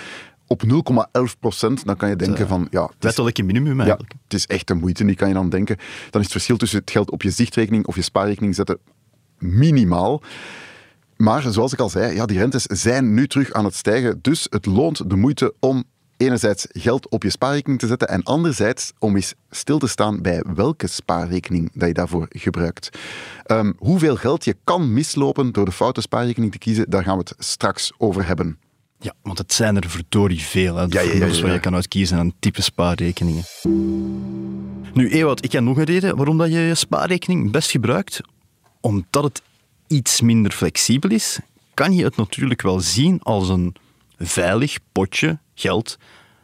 op 0.47 0.63
0,11 0.63 1.39
procent, 1.41 1.85
dan 1.85 1.97
kan 1.97 2.09
je 2.09 2.17
denken 2.17 2.49
van... 2.49 2.67
Ja, 2.71 2.91
Wettelijke 2.99 3.43
minimum 3.43 3.81
eigenlijk. 3.81 4.13
Ja, 4.13 4.19
het 4.25 4.35
is 4.35 4.47
echt 4.47 4.71
een 4.71 4.79
moeite, 4.79 5.05
die 5.05 5.15
kan 5.15 5.29
je 5.29 5.35
dan 5.35 5.49
denken. 5.49 5.77
Dan 5.77 6.21
is 6.21 6.27
het 6.27 6.31
verschil 6.31 6.57
tussen 6.57 6.79
het 6.79 6.91
geld 6.91 7.11
op 7.11 7.23
je 7.23 7.31
zichtrekening 7.31 7.87
of 7.87 7.95
je 7.95 8.03
spaarrekening 8.03 8.55
zetten 8.55 8.79
minimaal. 9.39 10.23
Maar 11.17 11.53
zoals 11.53 11.73
ik 11.73 11.79
al 11.79 11.89
zei, 11.89 12.15
ja, 12.15 12.27
die 12.27 12.39
rentes 12.39 12.63
zijn 12.63 13.15
nu 13.15 13.29
terug 13.29 13.53
aan 13.53 13.65
het 13.65 13.75
stijgen. 13.75 14.19
Dus 14.23 14.47
het 14.51 14.67
loont 14.67 15.11
de 15.11 15.17
moeite 15.17 15.55
om 15.61 15.85
enerzijds 16.19 16.67
geld 16.69 17.09
op 17.09 17.23
je 17.23 17.31
spaarrekening 17.31 17.81
te 17.81 17.87
zetten 17.87 18.09
en 18.09 18.23
anderzijds 18.23 18.93
om 18.99 19.17
eens 19.17 19.35
stil 19.51 19.79
te 19.79 19.87
staan 19.87 20.23
bij 20.23 20.45
welke 20.55 20.87
spaarrekening 20.87 21.71
dat 21.75 21.89
je 21.89 21.95
daarvoor 21.95 22.27
gebruikt. 22.31 22.99
Um, 23.47 23.75
hoeveel 23.79 24.17
geld 24.17 24.45
je 24.45 24.57
kan 24.65 24.93
mislopen 24.93 25.53
door 25.53 25.65
de 25.65 25.73
foute 25.73 26.01
spaarrekening 26.01 26.53
te 26.53 26.59
kiezen, 26.59 26.91
daar 26.91 27.03
gaan 27.03 27.19
we 27.19 27.25
het 27.29 27.35
straks 27.45 27.93
over 27.99 28.27
hebben. 28.27 28.59
Ja, 29.01 29.15
want 29.23 29.39
het 29.39 29.53
zijn 29.53 29.77
er 29.77 29.91
verdorie 29.91 30.41
veel. 30.41 30.77
Hè, 30.77 30.83
ja, 30.89 31.01
ja, 31.01 31.27
ja, 31.27 31.41
waar 31.41 31.53
je 31.53 31.61
kan 31.61 31.75
uitkiezen 31.75 32.19
aan 32.19 32.33
type 32.39 32.63
spaarrekeningen. 32.63 33.45
Nu, 34.93 35.11
Ewout, 35.11 35.45
ik 35.45 35.53
heb 35.53 35.63
nog 35.63 35.77
een 35.77 35.85
reden 35.85 36.17
waarom 36.17 36.39
dat 36.39 36.53
je 36.53 36.59
je 36.59 36.75
spaarrekening 36.75 37.51
best 37.51 37.71
gebruikt. 37.71 38.21
Omdat 38.81 39.25
het 39.25 39.43
iets 39.87 40.21
minder 40.21 40.53
flexibel 40.53 41.11
is, 41.11 41.39
kan 41.75 41.93
je 41.93 42.05
het 42.05 42.17
natuurlijk 42.17 42.63
wel 42.63 42.81
zien 42.81 43.21
als 43.23 43.49
een 43.49 43.75
veilig 44.19 44.79
potje 44.93 45.39
geld 45.61 45.97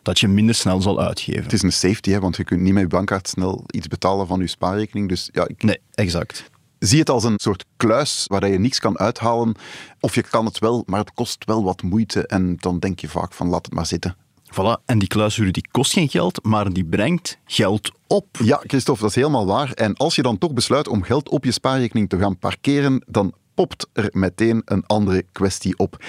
dat 0.03 0.21
je 0.21 0.29
minder 0.29 0.55
snel 0.55 0.83
zal 0.83 1.01
uitgeven. 1.01 1.43
Het 1.43 1.53
is 1.53 1.63
een 1.63 1.73
safety, 1.73 2.11
hè, 2.11 2.21
want 2.21 2.37
je 2.37 2.45
kunt 2.45 2.61
niet 2.61 2.73
met 2.73 2.83
je 2.83 2.89
bankkaart 2.89 3.29
snel 3.29 3.65
iets 3.71 3.87
betalen 3.87 4.27
van 4.27 4.41
je 4.41 4.47
spaarrekening. 4.47 5.09
Dus 5.09 5.29
ja, 5.33 5.49
ik... 5.49 5.63
Nee, 5.63 5.79
exact. 5.95 6.51
Zie 6.79 6.99
het 6.99 7.11
als 7.11 7.25
een 7.25 7.39
soort 7.39 7.65
kluis 7.77 8.25
waar 8.27 8.49
je 8.49 8.59
niks 8.59 8.79
kan 8.79 8.99
uithalen. 8.99 9.55
Of 10.01 10.15
je 10.15 10.23
kan 10.23 10.45
het 10.45 10.59
wel, 10.59 10.83
maar 10.87 11.01
het 11.01 11.15
kost 11.15 11.45
wel 11.45 11.65
wat 11.65 11.83
moeite. 11.83 12.27
En 12.27 12.57
dan 12.57 12.79
denk 12.79 13.01
je 13.01 13.09
vaak 13.09 13.33
van 13.33 13.49
laat 13.49 13.65
het 13.65 13.75
maar 13.75 13.87
zitten. 13.87 14.17
Voilà, 14.55 14.85
en 14.85 14.99
die 14.99 15.09
kluishuur 15.09 15.53
die 15.53 15.69
kost 15.71 15.93
geen 15.93 16.09
geld, 16.09 16.45
maar 16.45 16.73
die 16.73 16.85
brengt 16.85 17.39
geld 17.45 17.93
op. 18.07 18.27
Ja, 18.43 18.61
Christophe, 18.67 19.01
dat 19.01 19.11
is 19.11 19.17
helemaal 19.17 19.47
waar. 19.47 19.73
En 19.73 19.95
als 19.95 20.15
je 20.15 20.23
dan 20.23 20.39
toch 20.39 20.53
besluit 20.53 20.89
om 20.89 21.03
geld 21.03 21.29
op 21.29 21.45
je 21.45 21.53
spaarrekening 21.53 22.09
te 22.09 22.19
gaan 22.19 22.39
parkeren, 22.39 23.05
dan 23.07 23.35
popt 23.55 23.89
er 23.93 24.09
meteen 24.13 24.63
een 24.65 24.87
andere 24.87 25.25
kwestie 25.33 25.79
op. 25.79 26.05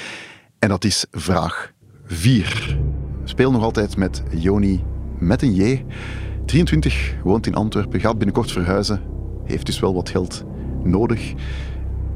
En 0.60 0.70
dat 0.70 0.84
is 0.84 1.06
vraag 1.12 1.74
4. 2.06 2.78
Speel 3.24 3.52
nog 3.52 3.64
altijd 3.64 3.98
met 3.98 4.24
Joni 4.30 4.84
met 5.20 5.42
een 5.42 5.56
J. 5.56 5.86
23, 6.46 7.16
woont 7.24 7.48
in 7.48 7.56
Antwerpen, 7.56 8.00
gaat 8.00 8.18
binnenkort 8.18 8.52
verhuizen. 8.52 9.02
Heeft 9.44 9.66
dus 9.66 9.80
wel 9.80 9.94
wat 9.94 10.10
geld 10.10 10.44
nodig. 10.84 11.34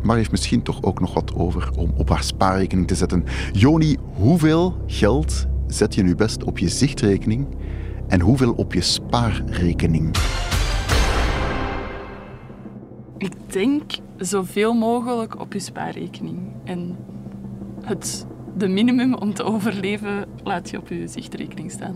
Maar 0.04 0.16
heeft 0.16 0.32
misschien 0.32 0.62
toch 0.62 0.84
ook 0.84 1.00
nog 1.00 1.14
wat 1.14 1.36
over 1.36 1.72
om 1.78 1.94
op 1.98 2.10
haar 2.10 2.24
spaarrekening 2.24 2.88
te 2.88 2.96
zetten. 2.96 3.24
Joni, 3.52 3.98
hoeveel 4.14 4.84
geld 4.88 5.48
zet 5.68 5.96
je 5.96 6.04
nu 6.04 6.16
best 6.16 6.44
op 6.44 6.58
je 6.58 6.70
zichtrekening 6.70 7.48
en 8.08 8.22
hoeveel 8.22 8.54
op 8.54 8.74
je 8.74 8.82
spaarrekening? 8.82 10.16
Ik 13.18 13.34
denk 13.48 13.92
zoveel 14.18 14.74
mogelijk 14.74 15.40
op 15.40 15.54
je 15.54 15.60
spaarrekening. 15.60 16.40
En 16.64 16.98
het 17.82 18.26
de 18.58 18.68
minimum 18.68 19.14
om 19.14 19.34
te 19.34 19.44
overleven 19.44 20.26
laat 20.44 20.70
je 20.70 20.78
op 20.78 20.88
je 20.88 21.08
zichtrekening 21.08 21.72
staan. 21.72 21.96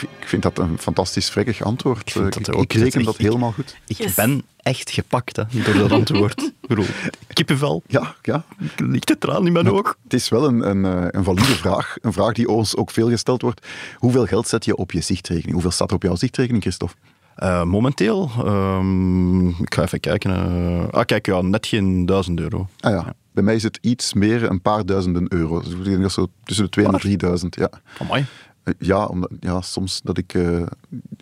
Ik 0.00 0.32
vind 0.32 0.42
dat 0.42 0.58
een 0.58 0.78
fantastisch 0.78 1.30
vrekkig 1.30 1.62
antwoord. 1.62 2.14
Ik, 2.14 2.44
dat 2.44 2.60
ik, 2.60 2.72
reken 2.72 3.04
dat 3.04 3.16
helemaal 3.16 3.52
goed. 3.52 3.76
Ik 3.86 4.12
ben 4.16 4.42
echt 4.56 4.90
gepakt 4.90 5.36
hè, 5.36 5.42
door 5.64 5.74
dat 5.74 5.92
antwoord. 5.92 6.52
bedoel, 6.68 6.84
kippenvel. 7.32 7.82
Ja, 7.86 8.14
ja. 8.22 8.44
Ligt 8.76 9.08
het 9.08 9.20
traan 9.20 9.46
in 9.46 9.52
mijn 9.52 9.70
oog? 9.70 9.98
Het 10.02 10.12
is 10.12 10.28
wel 10.28 10.46
een, 10.46 10.68
een, 10.68 10.84
eh, 10.84 11.06
een 11.10 11.24
valide 11.24 11.44
vraag. 11.44 11.96
Een 12.00 12.12
vraag 12.12 12.32
die 12.32 12.48
ons 12.48 12.76
ook 12.76 12.90
veel 12.90 13.08
gesteld 13.08 13.42
wordt. 13.42 13.66
Hoeveel 13.96 14.26
geld 14.26 14.48
zet 14.48 14.64
je 14.64 14.76
op 14.76 14.92
je 14.92 15.00
zichtrekening? 15.00 15.52
Hoeveel 15.52 15.70
staat 15.70 15.90
er 15.90 15.96
op 15.96 16.02
jouw 16.02 16.16
zichtrekening, 16.16 16.62
Christophe? 16.62 16.96
Uh, 17.42 17.62
momenteel, 17.62 18.30
um, 18.44 19.48
ik 19.48 19.74
ga 19.74 19.82
even 19.82 20.00
kijken. 20.00 20.30
Uh, 20.30 20.88
ah, 20.88 21.04
kijk, 21.04 21.26
ja, 21.26 21.40
net 21.40 21.66
geen 21.66 22.06
1000 22.06 22.40
euro. 22.40 22.68
Ah 22.80 22.92
ja, 22.92 23.14
Bij 23.32 23.42
mij 23.42 23.54
is 23.54 23.62
het 23.62 23.78
iets 23.80 24.14
meer, 24.14 24.50
een 24.50 24.60
paar 24.62 24.86
duizenden 24.86 25.26
euro. 25.28 25.60
Dus 25.60 25.72
ik 25.72 25.84
denk 25.84 26.02
dat 26.02 26.12
zo 26.12 26.26
tussen 26.44 26.64
de 26.64 26.70
2 26.70 26.86
en 26.86 26.98
3000, 26.98 27.56
ja. 27.56 27.70
Amai. 27.98 28.26
Eh, 28.62 28.74
Ja, 28.78 29.04
omdat, 29.04 29.30
ja, 29.40 29.60
soms 29.60 30.00
dat 30.02 30.18
ik 30.18 30.34
eh, 30.34 30.62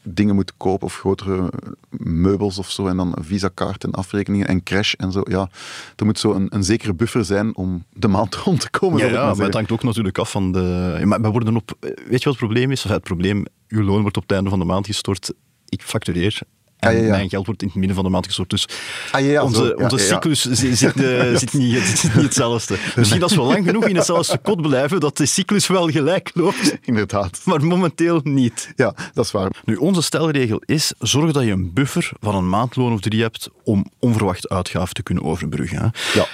dingen 0.03 0.35
moet 0.35 0.53
kopen 0.57 0.87
of 0.87 0.99
grotere 0.99 1.53
meubels 1.91 2.59
of 2.59 2.71
zo 2.71 2.87
en 2.87 2.97
dan 2.97 3.13
een 3.17 3.25
visa-kaart 3.25 3.85
en 3.85 3.91
afrekeningen 3.91 4.47
en 4.49 4.63
crash 4.63 4.93
en 4.93 5.13
zo. 5.13 5.21
Ja, 5.25 5.49
er 5.97 6.05
moet 6.05 6.19
zo 6.19 6.33
een, 6.33 6.47
een 6.55 6.65
zekere 6.65 6.95
buffer 6.95 7.25
zijn 7.25 7.57
om 7.57 7.85
de 7.93 8.09
maand 8.09 8.35
rond 8.45 8.61
te 8.61 8.71
komen. 8.71 8.99
Ja, 8.99 9.07
ja 9.07 9.27
maar 9.27 9.37
maar 9.37 9.47
het 9.47 9.55
hangt 9.55 9.73
ook 9.73 9.83
natuurlijk 9.83 10.19
af 10.19 10.31
van 10.31 10.53
de... 10.53 11.01
Maar 11.05 11.21
we 11.21 11.31
worden 11.31 11.57
op... 11.57 11.77
Weet 11.81 11.95
je 11.97 12.09
wat 12.09 12.25
het 12.25 12.37
probleem 12.37 12.71
is? 12.71 12.85
Of 12.85 12.91
het 12.91 13.03
probleem, 13.03 13.45
uw 13.69 13.83
loon 13.83 14.03
wordt 14.03 14.17
op 14.17 14.23
het 14.23 14.33
einde 14.33 14.51
van 14.51 14.59
de 14.59 14.65
maand 14.65 14.87
gestort. 14.87 15.33
Ik 15.69 15.83
factureer. 15.83 16.39
En 16.79 16.91
Ah, 16.91 16.97
ja, 16.97 17.03
ja. 17.03 17.11
mijn 17.11 17.29
geld 17.29 17.47
wordt 17.47 17.63
in 17.63 17.69
het 17.69 17.77
midden 17.77 17.95
van 17.95 18.05
de 18.05 18.11
maand 18.11 18.27
gestort. 18.27 18.51
Dus 18.51 18.69
Ah, 19.13 19.25
ja, 19.27 19.43
onze, 19.43 19.77
onze 19.77 19.99
cyclus 19.99 20.41
zit, 20.43 20.79
zit, 20.79 20.93
zit 21.41 21.53
niet, 21.53 21.83
zit 21.83 22.15
niet 22.15 22.25
hetzelfde. 22.25 22.77
Misschien 22.97 23.23
als 23.23 23.35
we 23.35 23.41
lang 23.43 23.65
genoeg 23.67 23.85
in 23.89 23.97
hetzelfde 23.97 24.39
kot 24.39 24.63
blijven, 24.63 25.01
dat 25.01 25.17
de 25.17 25.27
cyclus 25.27 25.67
wel 25.67 25.89
gelijk 25.89 26.31
loopt. 26.35 26.77
Inderdaad. 26.83 27.41
Maar 27.45 27.65
momenteel 27.65 28.21
niet. 28.25 28.73
Ja, 28.77 28.95
dat 29.13 29.25
is 29.25 29.31
waar. 29.31 29.51
Nu, 29.65 29.77
onze 29.77 30.03
stelregel 30.03 30.63
is, 30.65 30.93
zorg 30.99 31.33
dat 31.33 31.45
je 31.45 31.51
een 31.51 31.73
buffer 31.73 32.11
van 32.21 32.35
een 32.35 32.49
maandloon 32.49 32.93
of 32.93 33.01
drie 33.01 33.23
hebt 33.23 33.49
om 33.63 33.87
onverwacht 33.99 34.49
uitgaven 34.49 34.95
te 34.95 35.03
kunnen 35.03 35.25
overbruggen. 35.25 35.79
hè. 35.79 36.19
Ja. 36.19 36.27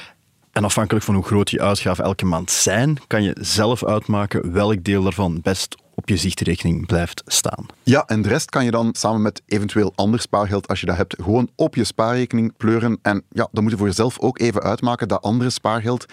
En 0.52 0.64
afhankelijk 0.64 1.04
van 1.04 1.14
hoe 1.14 1.24
groot 1.24 1.50
die 1.50 1.62
uitgaven 1.62 2.04
elke 2.04 2.24
maand 2.26 2.50
zijn, 2.50 2.98
kan 3.06 3.22
je 3.22 3.36
zelf 3.40 3.84
uitmaken 3.84 4.52
welk 4.52 4.84
deel 4.84 5.02
daarvan 5.02 5.40
best 5.42 5.76
op 6.00 6.08
je 6.08 6.16
zichtrekening 6.16 6.86
blijft 6.86 7.22
staan. 7.26 7.66
Ja, 7.82 8.04
en 8.06 8.22
de 8.22 8.28
rest 8.28 8.50
kan 8.50 8.64
je 8.64 8.70
dan 8.70 8.88
samen 8.92 9.22
met 9.22 9.42
eventueel 9.46 9.92
ander 9.94 10.20
spaargeld, 10.20 10.68
als 10.68 10.80
je 10.80 10.86
dat 10.86 10.96
hebt, 10.96 11.16
gewoon 11.22 11.50
op 11.54 11.74
je 11.74 11.84
spaarrekening 11.84 12.56
pleuren. 12.56 12.98
En 13.02 13.22
ja, 13.28 13.48
dan 13.52 13.62
moet 13.62 13.72
je 13.72 13.78
voor 13.78 13.86
jezelf 13.86 14.18
ook 14.18 14.38
even 14.38 14.62
uitmaken, 14.62 15.08
dat 15.08 15.22
andere 15.22 15.50
spaargeld, 15.50 16.06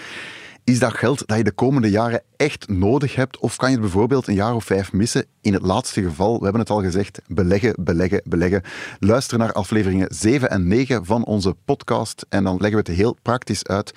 is 0.63 0.79
dat 0.79 0.93
geld 0.93 1.27
dat 1.27 1.37
je 1.37 1.43
de 1.43 1.51
komende 1.51 1.89
jaren 1.89 2.21
echt 2.37 2.69
nodig 2.69 3.15
hebt? 3.15 3.39
Of 3.39 3.55
kan 3.55 3.69
je 3.69 3.75
het 3.75 3.83
bijvoorbeeld 3.83 4.27
een 4.27 4.33
jaar 4.33 4.55
of 4.55 4.65
vijf 4.65 4.93
missen? 4.93 5.25
In 5.41 5.53
het 5.53 5.61
laatste 5.61 6.03
geval, 6.03 6.37
we 6.37 6.43
hebben 6.43 6.61
het 6.61 6.69
al 6.69 6.81
gezegd, 6.81 7.21
beleggen, 7.27 7.75
beleggen, 7.79 8.21
beleggen. 8.25 8.61
Luister 8.99 9.37
naar 9.37 9.53
afleveringen 9.53 10.07
7 10.09 10.49
en 10.49 10.67
9 10.67 11.05
van 11.05 11.25
onze 11.25 11.55
podcast 11.65 12.25
en 12.29 12.43
dan 12.43 12.57
leggen 12.59 12.83
we 12.83 12.89
het 12.89 12.99
heel 12.99 13.17
praktisch 13.21 13.65
uit. 13.65 13.93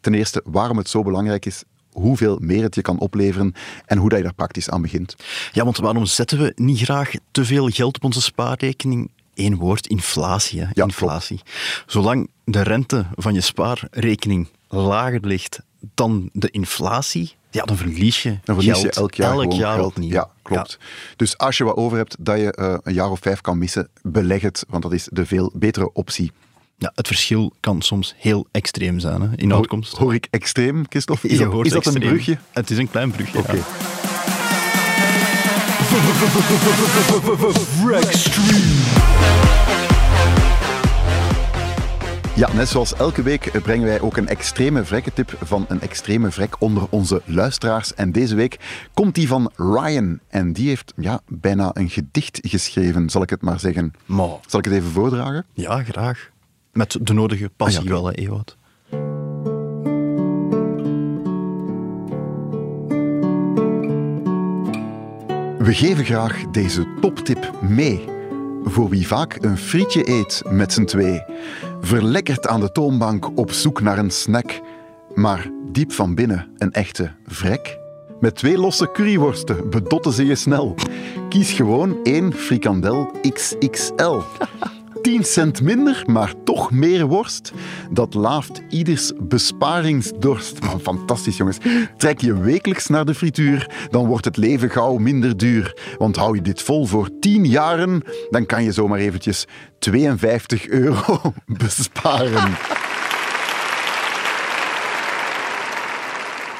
Ten 0.00 0.14
eerste, 0.14 0.42
waarom 0.44 0.76
het 0.76 0.88
zo 0.88 1.02
belangrijk 1.02 1.46
is, 1.46 1.64
hoeveel 1.94 2.38
meer 2.40 2.62
het 2.62 2.74
je 2.74 2.82
kan 2.82 2.98
opleveren 2.98 3.54
en 3.86 3.98
hoe 3.98 4.08
dat 4.08 4.18
je 4.18 4.24
daar 4.24 4.34
praktisch 4.34 4.70
aan 4.70 4.82
begint. 4.82 5.16
Ja, 5.52 5.64
want 5.64 5.76
waarom 5.76 6.06
zetten 6.06 6.38
we 6.38 6.52
niet 6.56 6.80
graag 6.80 7.10
te 7.30 7.44
veel 7.44 7.68
geld 7.68 7.96
op 7.96 8.04
onze 8.04 8.22
spaarrekening? 8.22 9.10
Eén 9.34 9.56
woord, 9.56 9.86
inflatie. 9.86 10.60
Hè? 10.60 10.66
Ja, 10.72 10.84
inflatie. 10.84 11.40
Zolang 11.86 12.28
de 12.44 12.62
rente 12.62 13.06
van 13.14 13.34
je 13.34 13.40
spaarrekening 13.40 14.48
lager 14.68 15.20
ligt 15.26 15.60
dan 15.94 16.28
de 16.32 16.50
inflatie, 16.50 17.32
ja, 17.50 17.64
dan 17.64 17.76
verlies 17.76 18.22
je 18.22 18.38
Dan 18.44 18.54
verlies 18.54 18.80
geld 18.80 18.94
je 18.94 19.00
elk 19.00 19.14
jaar 19.14 19.74
geld. 19.74 19.86
opnieuw. 19.86 20.10
Ja, 20.10 20.28
klopt. 20.42 20.78
Dus 21.16 21.38
als 21.38 21.56
je 21.56 21.64
wat 21.64 21.76
over 21.76 21.96
hebt 21.96 22.16
dat 22.18 22.38
je 22.38 22.52
eh, 22.52 22.74
een 22.82 22.94
jaar 22.94 23.10
of 23.10 23.18
vijf 23.20 23.40
kan 23.40 23.58
missen, 23.58 23.88
beleg 24.02 24.42
het, 24.42 24.64
want 24.68 24.82
dat 24.82 24.92
is 24.92 25.08
de 25.12 25.26
veel 25.26 25.50
betere 25.54 25.92
optie. 25.92 26.32
Ja, 26.84 26.92
het 26.94 27.06
verschil 27.06 27.52
kan 27.60 27.82
soms 27.82 28.14
heel 28.16 28.46
extreem 28.50 28.98
zijn 28.98 29.20
hè, 29.20 29.28
in 29.36 29.54
uitkomst. 29.54 29.96
Hoor 29.96 30.14
ik 30.14 30.26
extreem, 30.30 30.84
Christophe? 30.88 31.28
Is 31.28 31.38
dat, 31.38 31.64
is 31.64 31.72
dat 31.72 31.86
een 31.86 32.00
brugje? 32.00 32.38
Het 32.52 32.70
is 32.70 32.78
een 32.78 32.90
klein 32.90 33.10
brugje. 33.10 33.38
Oké. 33.38 33.52
ja. 33.52 33.62
Ja, 42.36 42.52
net 42.52 42.68
zoals 42.68 42.94
elke 42.94 43.22
week 43.22 43.62
brengen 43.62 43.86
wij 43.86 44.00
ook 44.00 44.16
een 44.16 44.28
extreme 44.28 44.84
vrekkentip 44.84 45.36
van 45.42 45.64
een 45.68 45.80
extreme 45.80 46.30
vrek 46.30 46.60
onder 46.60 46.86
onze 46.90 47.22
luisteraars. 47.24 47.94
En 47.94 48.12
deze 48.12 48.34
week 48.34 48.58
komt 48.94 49.14
die 49.14 49.28
van 49.28 49.50
Ryan. 49.56 50.18
En 50.28 50.52
die 50.52 50.68
heeft 50.68 50.92
ja, 50.96 51.20
bijna 51.26 51.70
een 51.72 51.90
gedicht 51.90 52.38
geschreven, 52.42 53.10
zal 53.10 53.22
ik 53.22 53.30
het 53.30 53.42
maar 53.42 53.60
zeggen. 53.60 53.92
Maar, 54.06 54.28
Zal 54.46 54.58
ik 54.58 54.64
het 54.64 54.74
even 54.74 54.90
voordragen? 54.90 55.44
ja, 55.52 55.82
graag. 55.82 56.32
Met 56.74 56.96
de 57.00 57.12
nodige 57.12 57.50
passie 57.56 57.80
Ah, 57.80 57.86
ja, 57.86 57.92
wel, 57.92 58.06
hè, 58.06 58.12
Ewout. 58.12 58.56
We 65.58 65.74
geven 65.74 66.04
graag 66.04 66.44
deze 66.50 66.86
toptip 67.00 67.52
mee. 67.62 68.04
Voor 68.64 68.88
wie 68.88 69.06
vaak 69.06 69.38
een 69.40 69.58
frietje 69.58 70.08
eet 70.08 70.42
met 70.50 70.72
z'n 70.72 70.84
twee. 70.84 71.22
Verlekkerd 71.80 72.46
aan 72.46 72.60
de 72.60 72.72
toonbank 72.72 73.38
op 73.38 73.50
zoek 73.52 73.80
naar 73.80 73.98
een 73.98 74.10
snack. 74.10 74.60
Maar 75.14 75.50
diep 75.72 75.92
van 75.92 76.14
binnen 76.14 76.48
een 76.56 76.72
echte 76.72 77.12
vrek. 77.26 77.78
Met 78.20 78.34
twee 78.34 78.58
losse 78.58 78.90
curryworsten 78.92 79.70
bedotten 79.70 80.12
ze 80.12 80.26
je 80.26 80.34
snel. 80.34 80.74
Kies 81.28 81.52
gewoon 81.52 81.96
één 82.02 82.32
frikandel 82.32 83.10
XXL. 83.32 84.18
10 85.04 85.24
cent 85.24 85.62
minder, 85.62 86.02
maar 86.06 86.34
toch 86.44 86.70
meer 86.70 87.06
worst. 87.06 87.52
Dat 87.90 88.14
laaft 88.14 88.62
ieders 88.68 89.12
besparingsdorst. 89.22 90.60
Man, 90.60 90.80
fantastisch, 90.80 91.36
jongens. 91.36 91.58
Trek 91.96 92.20
je 92.20 92.38
wekelijks 92.40 92.86
naar 92.86 93.04
de 93.04 93.14
frituur, 93.14 93.70
dan 93.90 94.06
wordt 94.06 94.24
het 94.24 94.36
leven 94.36 94.70
gauw 94.70 94.96
minder 94.96 95.36
duur. 95.36 95.94
Want 95.98 96.16
hou 96.16 96.34
je 96.34 96.42
dit 96.42 96.62
vol 96.62 96.86
voor 96.86 97.18
10 97.20 97.46
jaren, 97.46 98.02
dan 98.30 98.46
kan 98.46 98.64
je 98.64 98.72
zomaar 98.72 98.98
eventjes 98.98 99.46
52 99.78 100.68
euro 100.68 101.20
besparen. 101.64 102.56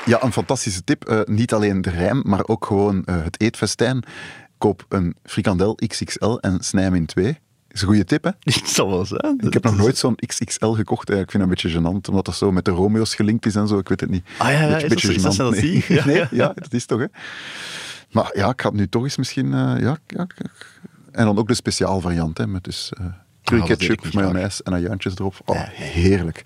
Ja, 0.05 0.23
een 0.23 0.33
fantastische 0.33 0.85
tip. 0.85 1.05
Eh, 1.05 1.21
niet 1.25 1.53
alleen 1.53 1.83
de 1.83 1.91
rijm, 1.91 2.23
maar 2.27 2.47
ook 2.47 2.67
gewoon 2.67 3.05
eh, 3.05 3.23
het 3.23 3.41
eetfestijn. 3.41 4.05
Koop 4.59 4.85
een 4.89 5.17
frikandel 5.23 5.75
XXL 5.75 6.37
en 6.41 6.61
snij 6.61 6.83
hem 6.83 6.95
in 6.95 7.07
twee. 7.07 7.43
Is 7.75 7.81
een 7.81 7.87
goede 7.87 8.05
tip, 8.05 8.25
hè? 8.25 8.31
Het 8.53 8.69
zal 8.69 8.91
wel 8.91 9.05
zijn. 9.07 9.39
Ik 9.41 9.53
heb 9.53 9.65
nog 9.65 9.77
nooit 9.77 9.97
zo'n 9.99 10.15
XXL 10.17 10.67
gekocht. 10.73 11.11
Ik 11.11 11.17
vind 11.17 11.33
het 11.33 11.43
een 11.43 11.49
beetje 11.49 11.71
gênant, 11.71 12.09
omdat 12.09 12.25
dat 12.25 12.35
zo 12.37 12.53
met 12.53 12.65
de 12.65 12.71
Romeo's 12.71 13.15
gelinkt 13.15 13.47
is 13.47 13.55
en 13.55 13.69
zo. 13.69 13.79
Ik 13.79 13.89
weet 13.89 14.01
het 14.01 14.11
niet. 14.11 14.25
Ah 14.39 14.51
ja, 14.51 14.61
ja, 14.61 14.69
Beetje- 14.69 14.75
is 14.75 14.81
dat 14.83 14.89
beetje 15.03 15.23
dat 15.23 15.33
gênant. 15.33 15.37
zelfs 15.37 15.61
nee. 15.61 15.71
die? 15.71 15.85
Ja, 15.97 16.07
nee, 16.07 16.25
ja. 16.31 16.53
dat 16.55 16.73
is 16.73 16.87
toch, 16.87 17.01
hè? 17.01 17.07
Maar 18.11 18.31
ja, 18.37 18.49
ik 18.51 18.61
ga 18.61 18.69
het 18.69 18.77
nu 18.79 18.89
toch 18.89 19.03
eens 19.03 19.17
misschien... 19.17 19.53
eh, 19.53 19.75
ja, 19.81 19.99
ja. 20.07 20.27
En 21.13 21.25
dan 21.25 21.39
ook 21.39 21.49
de 21.49 21.55
speciaalvariant, 21.55 22.39
hè, 22.39 22.47
met 22.47 22.65
dus 22.65 22.93
uh, 23.01 23.07
curry 23.45 23.63
Ah, 23.63 23.69
dat 23.69 23.79
deed 23.79 23.89
ik 23.91 23.97
ketchup, 23.97 24.05
niet 24.05 24.15
mayonaise 24.15 24.63
en 24.63 24.73
ajuintjes 24.73 25.15
erop. 25.19 25.35
Oh, 25.45 25.61
heerlijk. 25.69 26.43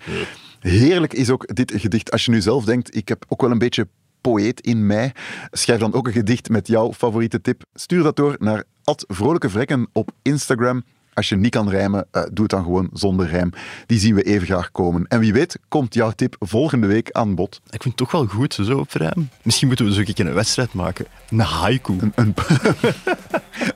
Heerlijk 0.59 1.13
is 1.13 1.29
ook 1.29 1.55
dit 1.55 1.73
gedicht. 1.75 2.11
Als 2.11 2.25
je 2.25 2.31
nu 2.31 2.41
zelf 2.41 2.65
denkt, 2.65 2.95
ik 2.95 3.07
heb 3.07 3.25
ook 3.27 3.41
wel 3.41 3.51
een 3.51 3.57
beetje 3.57 3.87
poëet 4.21 4.61
in 4.61 4.85
mij, 4.85 5.13
schrijf 5.51 5.79
dan 5.79 5.93
ook 5.93 6.07
een 6.07 6.13
gedicht 6.13 6.49
met 6.49 6.67
jouw 6.67 6.93
favoriete 6.93 7.41
tip. 7.41 7.63
Stuur 7.73 8.03
dat 8.03 8.15
door 8.15 8.35
naar 8.39 8.63
Vrolijke 9.07 9.49
Vrekken 9.49 9.87
op 9.93 10.11
Instagram. 10.21 10.83
Als 11.19 11.29
je 11.29 11.35
niet 11.35 11.51
kan 11.51 11.69
rijmen, 11.69 12.07
eh, 12.11 12.21
doe 12.21 12.41
het 12.41 12.49
dan 12.49 12.63
gewoon 12.63 12.89
zonder 12.93 13.27
rijm. 13.27 13.53
Die 13.85 13.99
zien 13.99 14.15
we 14.15 14.23
even 14.23 14.47
graag 14.47 14.71
komen. 14.71 15.05
En 15.07 15.19
wie 15.19 15.33
weet, 15.33 15.59
komt 15.67 15.93
jouw 15.93 16.11
tip 16.11 16.35
volgende 16.39 16.87
week 16.87 17.11
aan 17.11 17.35
bod. 17.35 17.55
Ik 17.55 17.81
vind 17.81 17.83
het 17.83 17.97
toch 17.97 18.11
wel 18.11 18.25
goed, 18.25 18.53
zo 18.53 18.77
op 18.77 18.91
rijm. 18.91 19.29
Misschien 19.41 19.67
moeten 19.67 19.85
we 19.85 19.93
zo 19.93 19.99
een 19.99 20.13
keer 20.13 20.27
een 20.27 20.33
wedstrijd 20.33 20.73
maken. 20.73 21.05
Een 21.29 21.39
haiku. 21.39 21.97
Een, 21.99 22.11
een, 22.15 22.33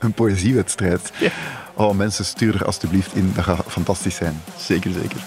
een 0.00 0.12
poëziewedstrijd. 0.12 1.12
Oh, 1.74 1.96
mensen, 1.96 2.24
stuur 2.24 2.54
er 2.54 2.64
alstublieft 2.64 3.14
in. 3.14 3.32
Dat 3.34 3.44
gaat 3.44 3.64
fantastisch 3.68 4.16
zijn. 4.16 4.40
Zeker, 4.58 4.92
zeker. 4.92 5.20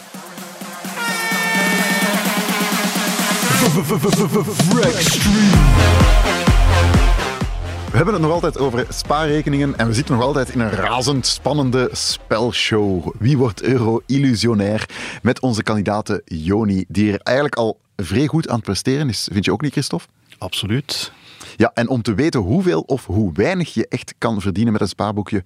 We 7.92 7.96
hebben 7.96 8.14
het 8.14 8.24
nog 8.24 8.32
altijd 8.32 8.58
over 8.58 8.86
spaarrekeningen 8.90 9.78
en 9.78 9.88
we 9.88 9.94
zitten 9.94 10.16
nog 10.16 10.24
altijd 10.24 10.50
in 10.50 10.60
een 10.60 10.70
razend 10.70 11.26
spannende 11.26 11.90
spelshow. 11.92 13.16
Wie 13.20 13.38
wordt 13.38 13.62
euro-illusionair? 13.62 14.90
Met 15.22 15.40
onze 15.40 15.64
kandidaten 15.64 16.22
Joni, 16.26 16.86
die 16.88 17.12
er 17.14 17.20
eigenlijk 17.24 17.56
al 17.56 17.80
vrij 17.96 18.28
goed 18.28 18.48
aan 18.50 18.56
het 18.56 18.64
presteren 18.64 19.10
is. 19.10 19.28
Vind 19.32 19.46
je 19.46 19.52
ook 19.52 19.62
niet, 19.62 19.72
Christophe? 19.72 20.08
Absoluut. 20.38 21.12
Ja, 21.56 21.72
en 21.74 21.88
om 21.88 22.02
te 22.02 22.14
weten 22.14 22.40
hoeveel 22.40 22.82
of 22.82 23.06
hoe 23.06 23.32
weinig 23.34 23.74
je 23.74 23.88
echt 23.88 24.16
kan 24.18 24.42
verdienen 24.42 24.74
met 24.74 24.82
een 24.82 24.88
spaarboekje, 24.88 25.44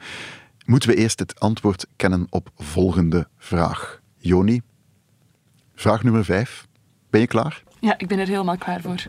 moeten 0.65 0.89
we 0.89 0.95
eerst 0.95 1.19
het 1.19 1.39
antwoord 1.39 1.86
kennen 1.95 2.27
op 2.29 2.50
volgende 2.57 3.27
vraag. 3.38 4.00
Joni, 4.17 4.62
vraag 5.75 6.03
nummer 6.03 6.25
vijf. 6.25 6.67
Ben 7.10 7.21
je 7.21 7.27
klaar? 7.27 7.63
Ja, 7.79 7.98
ik 7.98 8.07
ben 8.07 8.19
er 8.19 8.27
helemaal 8.27 8.57
klaar 8.57 8.81
voor. 8.81 9.07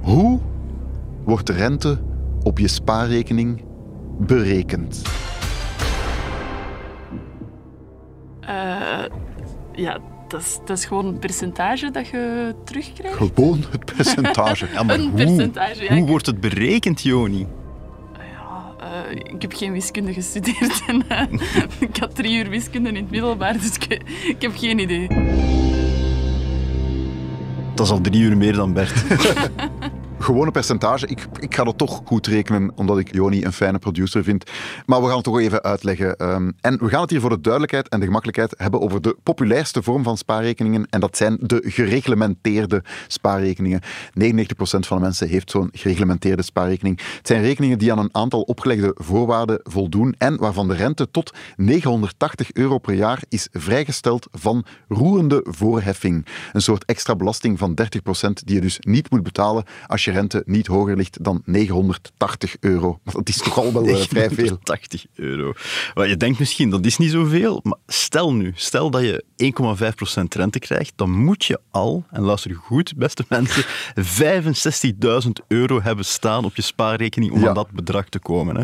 Hoe 0.00 0.40
wordt 1.28 1.46
de 1.46 1.52
rente 1.52 1.98
op 2.42 2.58
je 2.58 2.68
spaarrekening 2.68 3.64
berekend? 4.18 5.02
Eh, 8.40 9.04
ja, 9.72 9.98
dat 10.28 10.40
is, 10.40 10.58
dat 10.64 10.78
is 10.78 10.84
gewoon 10.84 11.06
een 11.06 11.18
percentage 11.18 11.90
dat 11.90 12.08
je 12.08 12.54
terugkrijgt. 12.64 13.16
Gewoon 13.16 13.64
het 13.70 13.84
percentage. 13.84 14.66
Ja, 14.72 14.82
maar 14.82 14.94
Een 14.98 15.00
hoe, 15.00 15.10
percentage, 15.10 15.82
ja. 15.82 15.96
hoe 15.96 16.06
wordt 16.06 16.26
het 16.26 16.40
berekend, 16.40 17.02
Joni? 17.02 17.46
Eh, 18.80 19.16
ik 19.34 19.42
heb 19.42 19.52
geen 19.52 19.72
wiskunde 19.72 20.12
gestudeerd 20.12 20.82
en 20.86 21.08
eh, 21.08 21.22
ik 21.78 21.96
had 21.96 22.14
drie 22.14 22.38
uur 22.38 22.48
wiskunde 22.48 22.88
in 22.88 22.96
het 22.96 23.10
middelbaar, 23.10 23.52
dus 23.52 23.74
ik, 23.74 24.02
ik 24.26 24.42
heb 24.42 24.52
geen 24.56 24.78
idee. 24.78 25.08
Dat 27.74 27.86
is 27.86 27.92
al 27.92 28.00
drie 28.00 28.20
uur 28.20 28.36
meer 28.36 28.52
dan 28.54 28.72
Bert. 28.72 29.04
gewone 30.28 30.50
percentage. 30.50 31.06
Ik, 31.06 31.26
ik 31.40 31.54
ga 31.54 31.64
dat 31.64 31.78
toch 31.78 32.00
goed 32.04 32.26
rekenen, 32.26 32.72
omdat 32.74 32.98
ik 32.98 33.14
Joni 33.14 33.44
een 33.44 33.52
fijne 33.52 33.78
producer 33.78 34.24
vind. 34.24 34.50
Maar 34.86 35.00
we 35.00 35.06
gaan 35.06 35.14
het 35.14 35.24
toch 35.24 35.38
even 35.38 35.62
uitleggen. 35.62 36.16
Ehm, 36.16 36.50
en 36.60 36.78
we 36.78 36.88
gaan 36.88 37.00
het 37.00 37.10
hier 37.10 37.20
voor 37.20 37.30
de 37.30 37.40
duidelijkheid 37.40 37.88
en 37.88 37.98
de 37.98 38.06
gemakkelijkheid 38.06 38.54
hebben 38.56 38.80
over 38.80 39.02
de 39.02 39.16
populairste 39.22 39.82
vorm 39.82 40.02
van 40.02 40.16
spaarrekeningen. 40.16 40.86
En 40.90 41.00
dat 41.00 41.16
zijn 41.16 41.36
de 41.40 41.62
gereglementeerde 41.64 42.82
spaarrekeningen. 43.06 43.80
99% 44.14 44.86
van 44.86 44.96
de 44.96 45.02
mensen 45.02 45.28
heeft 45.28 45.50
zo'n 45.50 45.68
gereglementeerde 45.72 46.42
spaarrekening. 46.42 47.00
Het 47.16 47.26
zijn 47.26 47.42
rekeningen 47.42 47.78
die 47.78 47.92
aan 47.92 47.98
een 47.98 48.14
aantal 48.14 48.40
opgelegde 48.40 48.94
voorwaarden 48.94 49.60
voldoen 49.62 50.14
en 50.18 50.36
waarvan 50.36 50.68
de 50.68 50.74
rente 50.74 51.10
tot 51.10 51.34
980 51.56 52.52
euro 52.52 52.78
per 52.78 52.94
jaar 52.94 53.22
is 53.28 53.48
vrijgesteld 53.52 54.26
van 54.32 54.64
roerende 54.88 55.44
voorheffing. 55.44 56.26
Een 56.52 56.62
soort 56.62 56.84
extra 56.84 57.16
belasting 57.16 57.58
van 57.58 57.78
30% 58.28 58.30
die 58.44 58.54
je 58.54 58.60
dus 58.60 58.78
niet 58.80 59.10
moet 59.10 59.22
betalen 59.22 59.64
als 59.86 60.04
je 60.04 60.16
rente 60.18 60.42
niet 60.46 60.66
hoger 60.66 60.96
ligt 60.96 61.24
dan 61.24 61.42
980 61.44 62.56
euro. 62.60 63.00
Dat 63.04 63.28
is 63.28 63.36
toch 63.36 63.58
al 63.58 63.72
wel 63.72 63.88
uh, 63.88 63.96
vrij 63.96 64.30
veel. 64.30 64.58
80 64.62 65.06
euro. 65.14 65.52
Maar 65.94 66.08
je 66.08 66.16
denkt 66.16 66.38
misschien, 66.38 66.70
dat 66.70 66.86
is 66.86 66.96
niet 66.96 67.10
zoveel. 67.10 67.60
Maar 67.62 67.78
stel 67.86 68.34
nu, 68.34 68.52
stel 68.54 68.90
dat 68.90 69.02
je 69.02 69.24
1,5% 70.18 70.22
rente 70.28 70.58
krijgt, 70.58 70.92
dan 70.96 71.10
moet 71.10 71.44
je 71.44 71.60
al, 71.70 72.04
en 72.10 72.22
luister 72.22 72.54
goed, 72.54 72.96
beste 72.96 73.24
mensen, 73.34 73.64
65.000 75.24 75.30
euro 75.48 75.82
hebben 75.82 76.04
staan 76.04 76.44
op 76.44 76.56
je 76.56 76.62
spaarrekening 76.62 77.32
om 77.32 77.48
aan 77.48 77.54
dat 77.54 77.70
bedrag 77.70 78.08
te 78.08 78.18
komen. 78.18 78.56
Hè. 78.56 78.62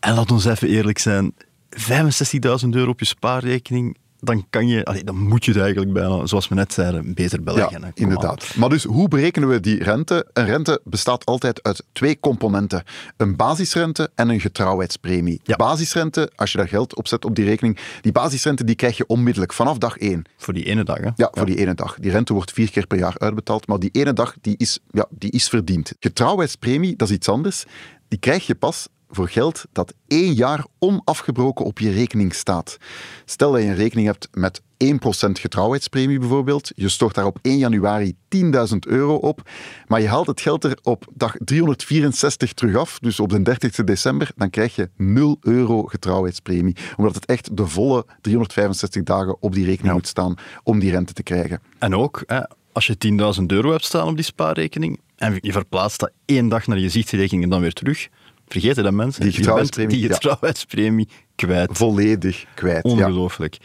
En 0.00 0.14
laat 0.14 0.30
ons 0.30 0.44
even 0.44 0.68
eerlijk 0.68 0.98
zijn, 0.98 1.34
65.000 1.74 2.68
euro 2.70 2.90
op 2.90 3.00
je 3.00 3.06
spaarrekening, 3.06 3.96
dan, 4.24 4.46
kan 4.50 4.68
je, 4.68 5.02
dan 5.04 5.16
moet 5.16 5.44
je 5.44 5.50
het 5.50 5.60
eigenlijk 5.60 5.92
bijna, 5.92 6.26
zoals 6.26 6.48
we 6.48 6.54
net 6.54 6.72
zeiden, 6.72 7.14
beter 7.14 7.42
beleggen. 7.42 7.80
Ja, 7.80 7.90
inderdaad. 7.94 8.54
Maar 8.56 8.68
dus 8.68 8.84
hoe 8.84 9.08
berekenen 9.08 9.48
we 9.48 9.60
die 9.60 9.82
rente? 9.82 10.26
Een 10.32 10.46
rente 10.46 10.80
bestaat 10.84 11.24
altijd 11.24 11.62
uit 11.62 11.84
twee 11.92 12.20
componenten. 12.20 12.82
Een 13.16 13.36
basisrente 13.36 14.10
en 14.14 14.28
een 14.28 14.40
getrouwheidspremie. 14.40 15.40
Ja. 15.42 15.56
Basisrente, 15.56 16.30
als 16.36 16.52
je 16.52 16.58
daar 16.58 16.68
geld 16.68 16.96
op 16.96 17.08
zet 17.08 17.24
op 17.24 17.34
die 17.34 17.44
rekening, 17.44 17.78
die 18.00 18.12
basisrente 18.12 18.64
die 18.64 18.74
krijg 18.74 18.96
je 18.96 19.06
onmiddellijk, 19.06 19.52
vanaf 19.52 19.78
dag 19.78 19.96
één. 19.96 20.24
Voor 20.36 20.54
die 20.54 20.64
ene 20.64 20.84
dag, 20.84 20.98
hè? 20.98 21.10
Ja, 21.16 21.28
voor 21.32 21.46
die 21.46 21.56
ene 21.56 21.74
dag. 21.74 21.96
Die 22.00 22.10
rente 22.10 22.32
wordt 22.32 22.52
vier 22.52 22.70
keer 22.70 22.86
per 22.86 22.98
jaar 22.98 23.14
uitbetaald, 23.18 23.66
maar 23.66 23.78
die 23.78 23.90
ene 23.92 24.12
dag 24.12 24.34
die 24.40 24.54
is, 24.56 24.78
ja, 24.90 25.06
die 25.10 25.30
is 25.30 25.48
verdiend. 25.48 25.92
Getrouwheidspremie, 26.00 26.96
dat 26.96 27.08
is 27.08 27.14
iets 27.14 27.28
anders. 27.28 27.64
Die 28.08 28.18
krijg 28.18 28.46
je 28.46 28.54
pas 28.54 28.88
voor 29.14 29.28
geld 29.28 29.64
dat 29.72 29.94
één 30.06 30.32
jaar 30.32 30.66
onafgebroken 30.78 31.64
op 31.64 31.78
je 31.78 31.90
rekening 31.90 32.34
staat. 32.34 32.76
Stel 33.24 33.52
dat 33.52 33.60
je 33.60 33.66
een 33.66 33.74
rekening 33.74 34.06
hebt 34.06 34.28
met 34.32 34.60
1% 34.60 34.66
getrouwheidspremie 35.40 36.18
bijvoorbeeld. 36.18 36.70
Je 36.74 36.88
stort 36.88 37.14
daar 37.14 37.26
op 37.26 37.38
1 37.42 37.58
januari 37.58 38.14
10.000 38.36 38.42
euro 38.86 39.14
op, 39.14 39.50
maar 39.86 40.00
je 40.00 40.08
haalt 40.08 40.26
het 40.26 40.40
geld 40.40 40.64
er 40.64 40.78
op 40.82 41.06
dag 41.14 41.36
364 41.38 42.52
terug 42.52 42.76
af, 42.76 42.98
dus 42.98 43.20
op 43.20 43.28
de 43.28 43.42
30 43.42 43.84
december, 43.84 44.30
dan 44.36 44.50
krijg 44.50 44.74
je 44.76 44.90
0 44.96 45.36
euro 45.40 45.82
getrouwheidspremie, 45.82 46.76
omdat 46.96 47.14
het 47.14 47.26
echt 47.26 47.56
de 47.56 47.66
volle 47.66 48.06
365 48.20 49.02
dagen 49.02 49.42
op 49.42 49.54
die 49.54 49.64
rekening 49.64 49.94
moet 49.94 50.06
staan 50.06 50.34
om 50.62 50.78
die 50.78 50.90
rente 50.90 51.12
te 51.12 51.22
krijgen. 51.22 51.60
En 51.78 51.96
ook, 51.96 52.22
hè, 52.26 52.40
als 52.72 52.86
je 52.86 52.96
10.000 53.40 53.46
euro 53.46 53.70
hebt 53.70 53.84
staan 53.84 54.08
op 54.08 54.16
die 54.16 54.24
spaarrekening 54.24 55.00
en 55.16 55.38
je 55.40 55.52
verplaatst 55.52 56.00
dat 56.00 56.10
één 56.24 56.48
dag 56.48 56.66
naar 56.66 56.78
je 56.78 56.88
zichtrekening 56.88 57.42
en 57.42 57.50
dan 57.50 57.60
weer 57.60 57.72
terug, 57.72 58.08
Vergeten 58.48 58.82
dat 58.84 58.92
mensen? 58.92 59.22
Die 59.22 59.32
getrouwheidspremie, 59.32 59.96
die 59.96 60.12
getrouwheidspremie 60.12 61.08
kwijt. 61.34 61.70
Volledig 61.72 62.44
kwijt. 62.54 62.84
Ongelooflijk. 62.84 63.58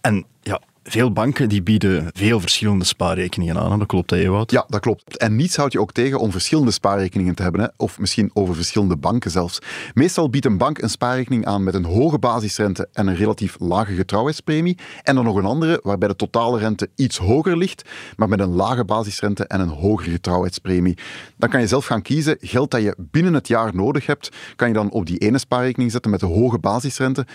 En 0.00 0.26
ja, 0.42 0.60
veel 0.88 1.12
banken 1.12 1.48
die 1.48 1.62
bieden 1.62 2.10
veel 2.12 2.40
verschillende 2.40 2.84
spaarrekeningen 2.84 3.58
aan. 3.58 3.78
Dat 3.78 3.88
klopt, 3.88 4.10
hè, 4.10 4.16
Ewout? 4.16 4.50
Ja, 4.50 4.64
dat 4.68 4.80
klopt. 4.80 5.16
En 5.16 5.36
niets 5.36 5.56
houdt 5.56 5.72
je 5.72 5.80
ook 5.80 5.92
tegen 5.92 6.18
om 6.18 6.30
verschillende 6.30 6.70
spaarrekeningen 6.70 7.34
te 7.34 7.42
hebben, 7.42 7.60
hè? 7.60 7.66
of 7.76 7.98
misschien 7.98 8.30
over 8.32 8.54
verschillende 8.54 8.96
banken 8.96 9.30
zelfs. 9.30 9.58
Meestal 9.94 10.30
biedt 10.30 10.44
een 10.44 10.58
bank 10.58 10.78
een 10.78 10.90
spaarrekening 10.90 11.46
aan 11.46 11.64
met 11.64 11.74
een 11.74 11.84
hoge 11.84 12.18
basisrente 12.18 12.88
en 12.92 13.06
een 13.06 13.16
relatief 13.16 13.56
lage 13.58 13.94
getrouwheidspremie. 13.94 14.78
En 15.02 15.14
dan 15.14 15.24
nog 15.24 15.36
een 15.36 15.44
andere 15.44 15.80
waarbij 15.82 16.08
de 16.08 16.16
totale 16.16 16.58
rente 16.58 16.90
iets 16.94 17.18
hoger 17.18 17.56
ligt, 17.56 17.88
maar 18.16 18.28
met 18.28 18.40
een 18.40 18.54
lage 18.54 18.84
basisrente 18.84 19.46
en 19.46 19.60
een 19.60 19.68
hogere 19.68 20.10
getrouwheidspremie. 20.10 20.98
Dan 21.36 21.48
kan 21.48 21.60
je 21.60 21.66
zelf 21.66 21.86
gaan 21.86 22.02
kiezen. 22.02 22.36
Geld 22.40 22.70
dat 22.70 22.82
je 22.82 22.96
binnen 22.98 23.34
het 23.34 23.48
jaar 23.48 23.74
nodig 23.74 24.06
hebt, 24.06 24.28
kan 24.56 24.68
je 24.68 24.74
dan 24.74 24.90
op 24.90 25.06
die 25.06 25.18
ene 25.18 25.38
spaarrekening 25.38 25.90
zetten 25.90 26.10
met 26.10 26.20
de 26.20 26.26
hoge 26.26 26.58
basisrente 26.58 27.26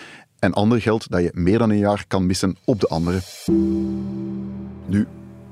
en 0.42 0.52
ander 0.52 0.80
geld 0.80 1.10
dat 1.10 1.22
je 1.22 1.30
meer 1.34 1.58
dan 1.58 1.70
een 1.70 1.78
jaar 1.78 2.04
kan 2.08 2.26
missen 2.26 2.56
op 2.64 2.80
de 2.80 2.88
andere. 2.88 3.20
Nu, 4.86 5.06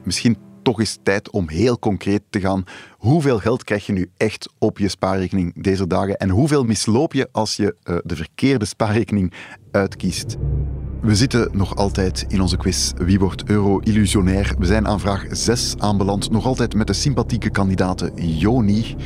misschien 0.05 0.37
toch 0.63 0.81
is 0.81 0.99
tijd 1.03 1.31
om 1.31 1.49
heel 1.49 1.79
concreet 1.79 2.23
te 2.31 2.41
gaan. 2.41 2.65
Hoeveel 2.99 3.39
geld 3.39 3.65
krijg 3.65 3.87
je 3.87 3.93
nu 3.93 4.11
echt 4.17 4.49
op 4.59 4.79
je 4.79 4.89
spaarrekening 4.89 5.63
deze 5.63 5.87
dagen? 5.87 6.17
En 6.17 6.29
hoeveel 6.29 6.65
misloop 6.65 7.13
je 7.13 7.29
als 7.33 7.57
je 7.57 7.77
uh, 7.85 7.97
de 8.05 8.17
verkeerde 8.17 8.65
spaarrekening 8.65 9.33
uitkiest? 9.71 10.37
We 11.01 11.15
zitten 11.15 11.49
nog 11.53 11.77
altijd 11.77 12.25
in 12.29 12.41
onze 12.41 12.57
quiz 12.57 12.93
Wie 12.97 13.19
wordt 13.19 13.45
euro-illusionair? 13.45 14.55
We 14.59 14.67
zijn 14.67 14.87
aan 14.87 15.01
vraag 15.01 15.25
6 15.31 15.75
aanbeland, 15.79 16.31
nog 16.31 16.47
altijd 16.47 16.75
met 16.75 16.87
de 16.87 16.93
sympathieke 16.93 17.51
kandidaten 17.51 18.13
Joni 18.39 18.97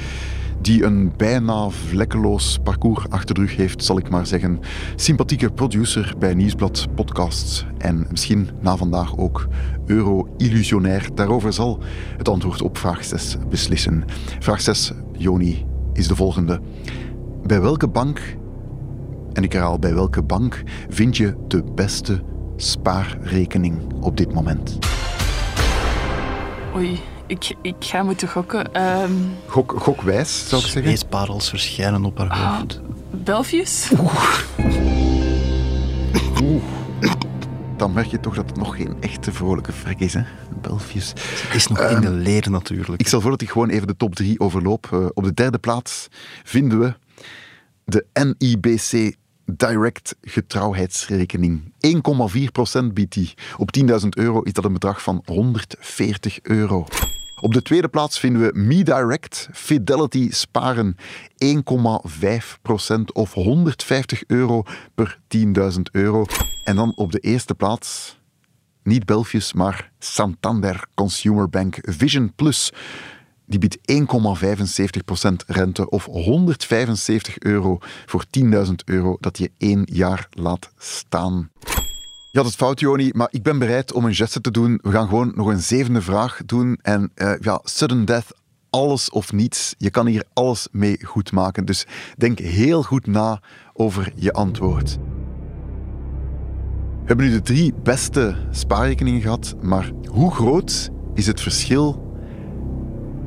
die 0.65 0.85
een 0.85 1.13
bijna 1.17 1.69
vlekkeloos 1.69 2.59
parcours 2.63 3.09
achter 3.09 3.35
de 3.35 3.41
rug 3.41 3.57
heeft, 3.57 3.85
zal 3.85 3.99
ik 3.99 4.11
maar 4.11 4.27
zeggen. 4.27 4.61
Sympathieke 4.97 5.51
producer 5.51 6.15
bij 6.19 6.35
Nieuwsblad 6.35 6.87
Podcasts 6.95 7.67
en 7.79 8.07
misschien 8.11 8.49
na 8.61 8.77
vandaag 8.77 9.17
ook 9.17 9.49
euro-illusionair. 9.87 11.09
Daarover 11.15 11.53
zal 11.53 11.83
het 12.17 12.29
antwoord 12.29 12.63
op 12.63 12.79
vraag 12.79 13.05
6 13.05 13.37
beslissen. 13.49 14.05
Vraag 14.39 14.61
6, 14.61 14.93
Joni, 15.13 15.67
is 15.93 16.09
de 16.09 16.17
volgende. 16.17 16.61
Bij 17.43 17.61
welke 17.61 17.89
bank, 17.89 18.37
en 19.33 19.43
ik 19.43 19.53
herhaal 19.53 19.79
bij 19.79 19.95
welke 19.95 20.23
bank, 20.23 20.63
vind 20.89 21.17
je 21.17 21.35
de 21.49 21.65
beste 21.75 22.23
spaarrekening 22.57 23.93
op 24.01 24.17
dit 24.17 24.35
moment? 24.35 24.79
Oei. 26.77 27.14
Ik, 27.27 27.55
ik 27.63 27.75
ga 27.79 28.03
moeten 28.03 28.29
gokken. 28.29 28.83
Um... 29.03 29.33
Gok, 29.47 29.75
gokwijs, 29.77 30.49
zou 30.49 30.63
ik 30.63 30.69
zeggen. 30.69 30.99
Zweetparels 30.99 31.49
verschijnen 31.49 32.05
op 32.05 32.19
haar 32.19 32.29
ah, 32.29 32.59
hoofd. 32.59 32.81
Belfius? 33.11 33.91
Oeh. 33.99 34.41
Oeh. 36.43 36.63
Dan 37.77 37.93
merk 37.93 38.07
je 38.07 38.21
toch 38.21 38.35
dat 38.35 38.49
het 38.49 38.57
nog 38.57 38.77
geen 38.77 38.97
echte 39.01 39.33
vrolijke 39.33 39.73
vrek 39.73 40.01
is, 40.01 40.15
hè? 40.15 40.23
Belfius. 40.61 41.13
is 41.53 41.67
nog 41.67 41.81
in 41.81 42.01
de 42.01 42.07
ehm, 42.07 42.17
leer 42.17 42.51
natuurlijk. 42.51 43.01
Ik 43.01 43.07
stel 43.07 43.21
voor 43.21 43.31
dat 43.31 43.41
ik 43.41 43.51
gewoon 43.51 43.69
even 43.69 43.87
de 43.87 43.97
top 43.97 44.15
drie 44.15 44.41
overloop. 44.41 44.91
Uh, 44.95 45.07
op 45.15 45.25
de 45.25 45.35
derde 45.35 45.59
plaats 45.59 46.09
vinden 46.43 46.79
we 46.79 46.95
de 47.85 48.07
NIBC 48.13 49.17
Direct 49.47 50.17
getrouwheidsrekening. 50.23 51.73
1,4% 52.83 52.93
biedt 52.93 53.13
die. 53.13 53.35
Op 53.57 53.71
10.000 53.79 54.09
euro 54.09 54.41
is 54.41 54.53
dat 54.53 54.65
een 54.65 54.73
bedrag 54.73 55.03
van 55.03 55.23
140 55.25 56.39
euro. 56.43 56.87
Op 57.41 57.53
de 57.53 57.63
tweede 57.63 57.89
plaats 57.89 58.19
vinden 58.19 58.43
we 58.43 58.59
MeDirect 58.59 59.49
Fidelity 59.53 60.31
Sparen. 60.31 60.97
1,5% 61.45 63.03
of 63.13 63.33
150 63.33 64.23
euro 64.27 64.63
per 64.95 65.19
10.000 65.37 65.43
euro. 65.93 66.25
En 66.65 66.77
dan 66.77 66.93
op 66.97 67.13
de 67.13 67.19
eerste 67.19 67.55
plaats, 67.55 68.19
niet 68.83 69.05
Belfius, 69.05 69.53
maar 69.53 69.91
Santander 69.99 70.85
Consumer 70.95 71.49
Bank 71.49 71.79
Vision 71.81 72.33
Plus 72.35 72.73
die 73.47 73.59
biedt 73.59 73.79
1,75% 73.93 75.29
rente 75.47 75.91
of 75.91 76.05
175 76.05 77.39
euro 77.39 77.79
voor 78.07 78.25
10.000 78.39 78.73
euro 78.85 79.17
dat 79.21 79.39
je 79.39 79.51
één 79.59 79.83
jaar 79.93 80.29
laat 80.31 80.71
staan. 80.79 81.51
Je 82.31 82.41
had 82.41 82.49
het 82.49 82.59
fout, 82.59 82.81
Joni, 82.81 83.11
maar 83.13 83.29
ik 83.31 83.43
ben 83.43 83.59
bereid 83.59 83.93
om 83.93 84.05
een 84.05 84.15
geste 84.15 84.41
te 84.41 84.51
doen. 84.51 84.79
We 84.83 84.91
gaan 84.91 85.09
gewoon 85.09 85.33
nog 85.35 85.47
een 85.47 85.61
zevende 85.61 86.03
vraag 86.03 86.41
doen. 86.47 86.79
En 86.83 87.13
uh, 87.15 87.33
ja, 87.41 87.61
sudden 87.63 88.05
death, 88.05 88.27
alles 88.71 89.11
of 89.11 89.33
niets. 89.33 89.75
Je 89.79 89.91
kan 89.91 90.07
hier 90.07 90.25
alles 90.33 90.69
mee 90.71 91.05
goed 91.05 91.33
maken. 91.33 91.65
Dus 91.65 91.87
denk 92.17 92.39
heel 92.39 92.83
goed 92.83 93.07
na 93.07 93.41
over 93.73 94.13
je 94.15 94.33
antwoord. 94.33 94.99
We 97.05 97.11
hebben 97.11 97.27
nu 97.27 97.33
de 97.33 97.43
drie 97.43 97.75
beste 97.83 98.37
spaarrekeningen 98.51 99.21
gehad, 99.21 99.55
maar 99.63 99.93
hoe 100.11 100.35
groot 100.35 100.91
is 101.15 101.27
het 101.27 101.41
verschil 101.41 102.04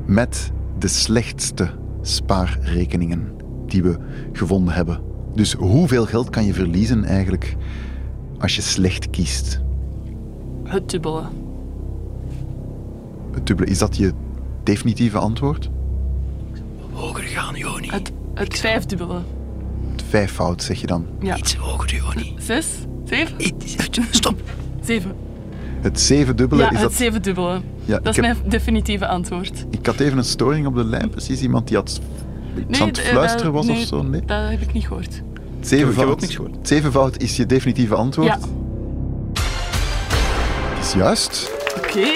met 0.08 0.52
de 0.78 0.88
slechtste 0.88 1.70
spaarrekeningen 2.02 3.32
die 3.66 3.82
we 3.82 3.96
gevonden 4.32 4.74
hebben. 4.74 5.00
Dus 5.34 5.52
hoeveel 5.52 6.06
geld 6.06 6.30
kan 6.30 6.44
je 6.44 6.54
verliezen 6.54 7.04
eigenlijk 7.04 7.56
als 8.38 8.56
je 8.56 8.62
slecht 8.62 9.10
kiest? 9.10 9.60
Het 10.64 10.90
dubbele. 10.90 11.22
Het 13.32 13.46
dubbele, 13.46 13.70
is 13.70 13.78
dat 13.78 13.96
je 13.96 14.12
definitieve 14.62 15.18
antwoord? 15.18 15.70
Hoger 16.92 17.24
gaan, 17.24 17.54
Joni. 17.54 17.90
Het, 17.90 18.12
het 18.34 18.58
vijfdubbele. 18.58 19.20
Het 19.90 20.02
vijfvoud, 20.08 20.62
zeg 20.62 20.80
je 20.80 20.86
dan? 20.86 21.06
Ja. 21.20 21.36
Iets 21.36 21.54
hoger, 21.54 21.94
Joni. 21.94 22.34
Zes? 22.38 22.66
Zeven? 23.04 23.36
Stop. 24.10 24.40
Zeven. 24.80 25.12
Het 25.80 26.00
zevendubbele 26.00 26.62
Ja, 26.62 26.68
is 26.68 26.72
het 26.74 26.82
dat... 26.82 26.92
zevendubbele. 26.92 27.60
Ja, 27.84 27.98
dat 27.98 28.16
ik 28.16 28.22
is 28.22 28.26
heb- 28.28 28.36
mijn 28.38 28.50
definitieve 28.50 29.06
antwoord. 29.06 29.64
Ik 29.70 29.86
had 29.86 30.00
even 30.00 30.18
een 30.18 30.24
storing 30.24 30.66
op 30.66 30.74
de 30.74 30.84
lijn, 30.84 31.10
precies 31.10 31.40
iemand 31.40 31.68
die 31.68 31.76
had 31.76 32.00
iets 32.68 32.80
aan 32.80 32.88
het 32.88 32.98
eh, 32.98 33.04
fluisteren 33.04 33.44
dat- 33.44 33.54
was 33.54 33.66
nee, 33.66 33.82
of 33.82 33.88
zo. 33.88 34.02
Nee. 34.02 34.22
dat 34.26 34.48
heb 34.50 34.60
ik 34.60 34.72
niet 34.72 34.86
gehoord. 34.86 35.22
Zevenvoud, 35.60 36.20
niks 36.20 36.34
gehoord. 36.34 36.68
zevenvoud 36.68 37.22
is 37.22 37.36
je 37.36 37.46
definitieve 37.46 37.94
antwoord. 37.94 38.28
Ja. 38.28 38.38
Is 40.80 40.92
juist. 40.92 41.50
Oké. 41.76 42.06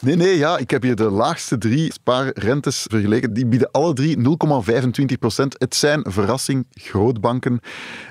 Nee, 0.00 0.16
nee, 0.16 0.36
ja, 0.38 0.58
ik 0.58 0.70
heb 0.70 0.82
hier 0.82 0.96
de 0.96 1.10
laagste 1.10 1.58
drie 1.58 1.92
spaarrentes 1.92 2.86
vergeleken. 2.90 3.32
Die 3.32 3.46
bieden 3.46 3.70
alle 3.70 3.92
drie 3.92 4.16
0,25 4.18 5.18
procent. 5.18 5.54
Het 5.58 5.74
zijn, 5.74 6.04
verrassing, 6.08 6.66
grootbanken. 6.70 7.60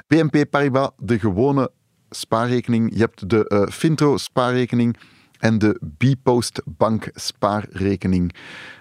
BNP 0.07 0.43
Paribas, 0.49 0.89
de 0.97 1.19
gewone 1.19 1.71
spaarrekening. 2.09 2.91
Je 2.93 2.99
hebt 2.99 3.29
de 3.29 3.47
eh, 3.47 3.67
Fintro 3.67 4.17
spaarrekening 4.17 4.97
en 5.39 5.57
de 5.57 5.79
Bpost 5.97 6.61
Bank 6.65 7.09
spaarrekening. 7.13 8.35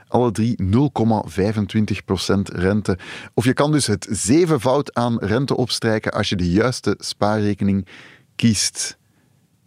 Alle 0.09 0.31
drie 0.31 0.63
0,25 0.63 2.05
procent 2.05 2.49
rente. 2.49 2.99
Of 3.35 3.45
je 3.45 3.53
kan 3.53 3.73
dus 3.73 3.87
het 3.87 4.07
zevenvoud 4.11 4.95
aan 4.95 5.19
rente 5.19 5.57
opstrijken 5.57 6.13
als 6.13 6.29
je 6.29 6.37
de 6.37 6.51
juiste 6.51 6.95
spaarrekening 6.99 7.87
kiest. 8.37 8.99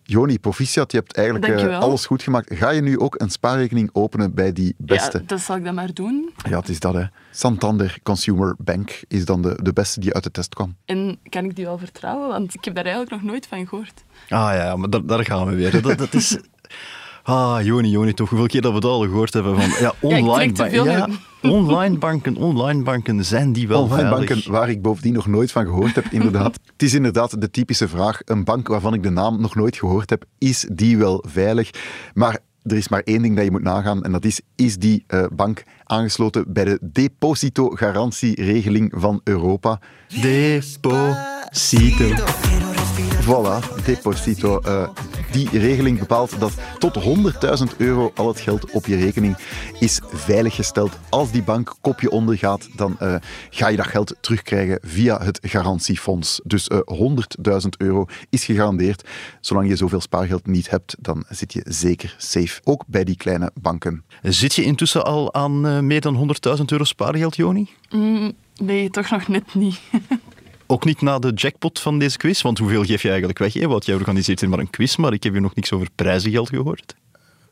Joni, 0.10 0.40
proficiat, 0.40 0.92
je 0.92 0.98
hebt 0.98 1.14
eigenlijk 1.14 1.48
eh, 1.48 1.80
alles 1.80 2.06
goed 2.06 2.24
gemaakt. 2.24 2.56
Ga 2.56 2.70
je 2.70 2.82
nu 2.82 3.00
ook 3.00 3.22
een 3.22 3.30
spaarrekening 3.30 3.90
openen 3.94 4.34
bij 4.34 4.54
die 4.54 4.76
beste? 4.78 5.18
Ja, 5.18 5.24
dat 5.26 5.40
zal 5.40 5.56
ik 5.56 5.64
dan 5.64 5.76
maar 5.76 5.94
doen. 5.94 6.34
Ja, 6.50 6.60
het 6.60 6.70
is 6.70 6.80
dat, 6.80 6.94
hè. 6.94 7.04
Santander 7.32 8.00
Consumer 8.04 8.56
Bank 8.58 9.02
is 9.08 9.26
dan 9.26 9.42
de, 9.42 9.60
de 9.64 9.74
beste 9.74 10.00
die 10.00 10.14
uit 10.14 10.24
de 10.24 10.32
test 10.32 10.54
kwam. 10.54 10.76
En 10.86 11.20
kan 11.30 11.46
ik 11.46 11.56
die 11.56 11.66
wel 11.66 11.78
vertrouwen? 11.78 12.28
Want 12.28 12.54
ik 12.54 12.64
heb 12.64 12.76
daar 12.76 12.86
eigenlijk 12.86 13.22
nog 13.22 13.32
nooit 13.32 13.48
van 13.48 13.68
gehoord. 13.68 14.04
Ah 14.30 14.54
ja, 14.54 14.76
maar 14.76 14.90
daar, 14.90 15.06
daar 15.06 15.26
gaan 15.26 15.48
we 15.48 15.56
weer. 15.56 15.82
Dat, 15.82 15.98
dat 15.98 16.14
is... 16.14 16.38
Ah, 17.30 17.60
Joni, 17.64 17.90
Joni, 17.90 18.14
toch 18.14 18.30
hoeveel 18.30 18.48
keer 18.48 18.62
dat 18.62 18.74
we 18.74 18.80
dat 18.80 18.92
al 18.92 19.02
gehoord 19.02 19.34
hebben 19.34 19.56
van... 19.62 19.70
Ja, 19.80 19.94
online, 20.18 20.34
trek 20.34 20.56
te 20.56 20.62
ban- 20.62 20.70
veel 20.70 20.86
ja, 20.86 21.08
online 21.60 21.98
banken, 21.98 22.36
online 22.36 22.84
banken, 22.84 23.26
zijn 23.26 23.54
die 23.54 23.68
wel 23.68 23.82
Online 23.82 24.10
veilig? 24.10 24.28
banken, 24.28 24.52
waar 24.52 24.70
ik 24.70 24.82
bovendien 24.82 25.14
nog 25.14 25.28
nooit 25.28 25.52
van 25.52 25.66
gehoord 25.66 25.96
heb, 25.96 26.06
inderdaad. 26.12 26.60
Het 26.72 26.84
is 26.84 26.94
inderdaad 26.94 27.42
de 27.42 27.52
typische 27.52 27.88
vraag. 27.88 28.20
Een 28.26 28.44
bank 28.44 28.68
waarvan 28.68 28.94
ik 28.94 29.04
de 29.04 29.10
naam 29.10 29.42
nog 29.42 29.56
nooit 29.56 29.78
gehoord 29.78 30.10
heb, 30.10 30.24
is 30.38 30.68
die 30.72 30.98
wel 30.98 31.24
veilig? 31.28 31.70
Maar 32.14 32.40
er 32.64 32.78
is 32.78 32.90
maar 32.90 33.02
één 33.04 33.22
ding 33.22 33.36
dat 33.36 33.46
je 33.46 33.52
moet 33.52 33.64
nagaan 33.64 34.04
en 34.04 34.12
dat 34.12 34.26
is, 34.26 34.42
is 34.56 34.78
die 34.78 35.04
eh, 35.08 35.26
bank 35.32 35.64
aangesloten 35.84 36.46
bij 36.48 36.64
de 36.64 36.80
depositogarantieregeling 36.82 38.92
van 38.96 39.22
Europa? 39.24 39.80
Deposito. 40.22 41.16
Voilà, 43.30 43.84
Deposito. 43.86 44.60
Eh, 44.60 44.90
die 45.32 45.50
regeling 45.50 46.00
bepaalt 46.00 46.40
dat 46.40 46.54
tot 46.78 46.96
100.000 46.96 47.78
euro 47.78 48.12
al 48.16 48.28
het 48.28 48.40
geld 48.40 48.72
op 48.72 48.86
je 48.86 48.96
rekening 48.96 49.38
is 49.80 50.02
veiliggesteld. 50.12 50.98
Als 51.10 51.32
die 51.32 51.44
bank 51.44 51.76
kopje 51.82 52.12
ondergaat, 52.12 52.70
dan 52.76 53.00
eh, 53.00 53.16
ga 53.50 53.68
je 53.68 53.78
dat 53.78 53.88
geld 53.88 54.16
terugkrijgen 54.22 54.80
via 54.82 55.24
het 55.24 55.40
garantiefonds. 55.42 56.42
Dus 56.44 56.68
eh 56.68 56.80
100.000 56.86 57.68
euro 57.78 58.06
is 58.30 58.46
gegarandeerd. 58.46 59.08
Zolang 59.42 59.68
je 59.68 59.76
zoveel 59.76 60.02
spaargeld 60.02 60.48
niet 60.48 60.70
hebt, 60.70 60.96
dan 61.00 61.24
zit 61.30 61.54
je 61.54 61.66
zeker 61.68 62.16
safe. 62.18 62.62
Ook 62.64 62.84
bij 62.88 63.04
die 63.04 63.18
kleine 63.18 63.52
banken. 63.62 64.04
Zit 64.22 64.56
je 64.56 64.64
intussen 64.64 65.06
al 65.06 65.34
aan 65.34 65.68
eh, 65.68 65.80
meer 65.80 66.02
dan 66.02 66.34
100.000 66.58 66.64
euro 66.66 66.84
spaargeld, 66.84 67.36
Joni? 67.36 67.70
Mm, 67.90 68.34
nee, 68.58 68.90
toch 68.90 69.10
nog 69.10 69.28
net 69.28 69.54
niet. 69.54 69.80
Ook 70.72 70.86
niet 70.86 71.02
na 71.02 71.20
de 71.20 71.32
jackpot 71.34 71.80
van 71.80 72.00
deze 72.00 72.18
quiz? 72.18 72.42
Want 72.42 72.58
hoeveel 72.58 72.84
geef 72.84 73.02
je 73.02 73.08
eigenlijk 73.10 73.40
weg? 73.40 73.54
Hè? 73.54 73.68
Want 73.68 73.86
jij 73.86 73.96
organiseert 73.96 74.40
hier 74.40 74.50
maar 74.50 74.60
een 74.60 74.70
quiz, 74.70 74.96
maar 74.96 75.14
ik 75.14 75.24
heb 75.24 75.32
hier 75.34 75.42
nog 75.42 75.56
niks 75.56 75.72
over 75.72 75.88
prijzengeld 75.96 76.50
gehoord. 76.50 76.96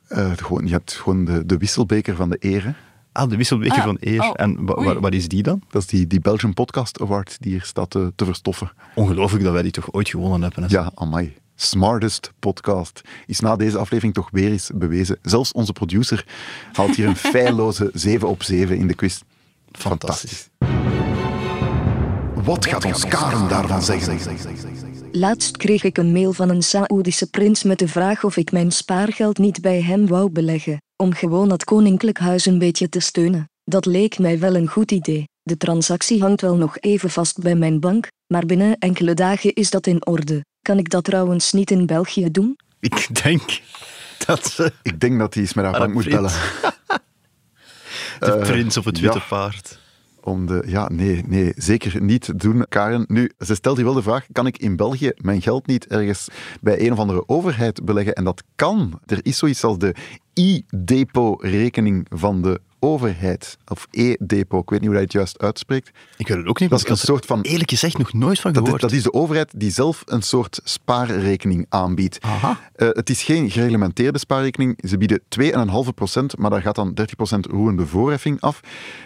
Eh, 0.08 0.32
gewoon, 0.36 0.66
je 0.66 0.72
hebt 0.72 0.94
gewoon 0.94 1.26
de, 1.26 1.46
de 1.46 1.58
wisselbeker 1.58 2.16
van 2.16 2.30
de 2.30 2.38
ere. 2.40 2.74
Ah, 3.12 3.30
de 3.30 3.38
wisselbeker 3.38 3.78
Ah, 3.78 3.84
van 3.84 3.98
eer. 4.00 4.22
oh, 4.22 4.32
en 4.34 4.66
wa- 4.66 5.00
wat 5.00 5.14
is 5.14 5.28
die 5.28 5.44
dan? 5.44 5.62
Dat 5.70 5.82
is 5.82 5.88
die, 5.88 6.08
die 6.08 6.20
Belgian 6.20 6.54
Podcast 6.54 7.02
Award 7.02 7.38
die 7.40 7.52
hier 7.52 7.62
staat 7.64 7.90
te, 7.90 8.12
te 8.16 8.26
verstoffen. 8.26 8.72
Ongelooflijk 8.96 9.44
dat 9.44 9.54
wij 9.54 9.62
die 9.62 9.72
toch 9.72 9.94
ooit 9.94 10.10
gewonnen 10.10 10.42
hebben. 10.42 10.64
hè? 10.64 10.70
Ja, 10.70 10.92
amai. 10.96 11.36
Smartest 11.56 12.32
podcast. 12.40 13.02
Is 13.26 13.40
na 13.40 13.56
deze 13.56 13.78
aflevering 13.78 14.14
toch 14.14 14.30
weer 14.32 14.52
eens 14.52 14.72
bewezen. 14.74 15.18
Zelfs 15.22 15.52
onze 15.52 15.74
producer 15.74 16.26
haalt 16.74 16.96
hier 16.96 17.08
een 17.08 17.16
feilloze 17.36 17.90
7 17.94 18.28
op 18.28 18.44
7 18.44 18.78
in 18.78 18.88
de 18.88 18.94
quiz. 18.94 19.20
Fantastisch. 19.72 20.50
Wat 22.48 22.66
gaat 22.66 22.86
ons 22.86 23.06
Karen 23.06 23.48
daarvan 23.48 23.82
zeggen? 23.82 24.20
Laatst 25.12 25.58
kreeg 25.58 25.84
ik 25.84 25.98
een 25.98 26.12
mail 26.12 26.34
van 26.34 26.50
een 26.50 26.62
Saoedische 26.62 27.30
prins 27.30 27.64
met 27.64 27.80
de 27.80 27.88
vraag 27.88 28.24
of 28.24 28.38
ik 28.38 28.52
mijn 28.52 28.72
spaargeld 28.72 29.38
niet 29.38 29.62
bij 29.62 29.82
hem 29.82 30.08
wou 30.08 30.30
beleggen, 30.30 30.82
om 30.96 31.14
gewoon 31.14 31.52
het 31.52 31.64
koninklijk 31.64 32.20
huis 32.20 32.46
een 32.46 32.60
beetje 32.60 32.90
te 32.90 33.00
steunen. 33.00 33.50
Dat 33.64 33.86
leek 33.86 34.20
mij 34.20 34.40
wel 34.40 34.56
een 34.56 34.68
goed 34.68 34.92
idee. 34.92 35.28
De 35.42 35.58
transactie 35.58 36.22
hangt 36.22 36.42
wel 36.42 36.56
nog 36.56 36.78
even 36.80 37.10
vast 37.10 37.40
bij 37.40 37.56
mijn 37.56 37.80
bank, 37.80 38.08
maar 38.28 38.46
binnen 38.46 38.78
enkele 38.78 39.14
dagen 39.14 39.54
is 39.54 39.70
dat 39.70 39.88
in 39.88 40.06
orde. 40.06 40.46
Kan 40.62 40.78
ik 40.78 40.90
dat 40.90 41.04
trouwens 41.04 41.52
niet 41.52 41.72
in 41.72 41.86
België 41.86 42.32
doen? 42.32 42.58
Ik 42.80 43.24
denk 43.24 43.62
dat 44.26 44.46
ze 44.46 44.74
Ik 44.82 45.00
denk 45.00 45.20
dat 45.20 45.34
hij 45.34 45.44
eens 45.44 45.54
met 45.54 45.66
haar 45.66 45.80
bank 45.80 45.94
moet 45.94 46.10
bellen. 46.10 46.32
de 48.20 48.32
Eh, 48.32 48.40
prins 48.40 48.78
op 48.78 48.86
het 48.86 49.00
witte 49.00 49.18
ja. 49.18 49.24
paard. 49.28 49.86
Om 50.28 50.46
de, 50.46 50.64
ja, 50.66 50.90
nee, 50.90 51.24
nee, 51.28 51.54
zeker 51.56 52.02
niet 52.02 52.40
doen, 52.40 52.66
Karen. 52.70 53.06
Nu, 53.08 53.32
ze 53.40 53.56
stelt 53.56 53.76
hier 53.76 53.86
wel 53.86 53.94
de 53.94 54.02
vraag, 54.02 54.26
kan 54.32 54.48
ik 54.48 54.58
in 54.58 54.76
België 54.76 55.12
mijn 55.16 55.42
geld 55.42 55.68
niet 55.68 55.88
ergens 55.88 56.28
bij 56.62 56.86
een 56.86 56.92
of 56.92 57.00
andere 57.00 57.28
overheid 57.28 57.86
beleggen? 57.86 58.14
En 58.14 58.24
dat 58.24 58.44
kan. 58.56 59.00
Er 59.06 59.20
is 59.22 59.38
zoiets 59.38 59.64
als 59.64 59.78
de 59.78 59.96
e-depo-rekening 60.34 62.08
van 62.10 62.42
de 62.42 62.60
overheid. 62.80 63.58
Of 63.68 63.88
e-depo, 63.92 64.60
ik 64.60 64.70
weet 64.70 64.80
niet 64.80 64.90
hoe 64.90 65.00
dat 65.00 65.12
je 65.12 65.18
het 65.20 65.28
juist 65.28 65.40
uitspreekt. 65.40 65.92
Ik 66.18 66.28
weet 66.28 66.38
het 66.38 66.48
ook 66.48 66.60
niet, 66.60 66.70
Dat 66.70 66.84
is 66.84 66.90
een 66.90 66.98
soort 66.98 67.26
van... 67.26 67.42
eerlijk 67.42 67.70
gezegd 67.70 67.98
nog 67.98 68.14
nooit 68.14 68.40
van 68.40 68.52
Dat 68.54 68.62
is, 68.62 68.66
gehoord. 68.68 68.82
dat 68.82 68.92
is 68.92 69.04
de 69.04 69.14
overheid 69.14 69.54
die 69.56 69.72
zelf 69.72 70.02
een 70.06 70.22
soort 70.22 70.60
spaarrekening 70.64 71.66
aanbiedt. 71.70 72.22
Aha. 72.22 72.60
Eh, 72.76 72.88
het 72.92 73.10
is 73.10 73.24
geen 73.24 73.52
gereglementeerde 73.52 74.20
spaarrekening. 74.20 74.80
Ze 74.88 74.98
bieden 74.98 75.22
2,5%, 75.30 76.38
maar 76.38 76.50
daar 76.50 76.62
gaat 76.62 76.76
dan 76.76 76.94
30% 76.94 77.40
roerende 77.52 77.86
voorheffing 77.86 78.42
af. 78.42 78.60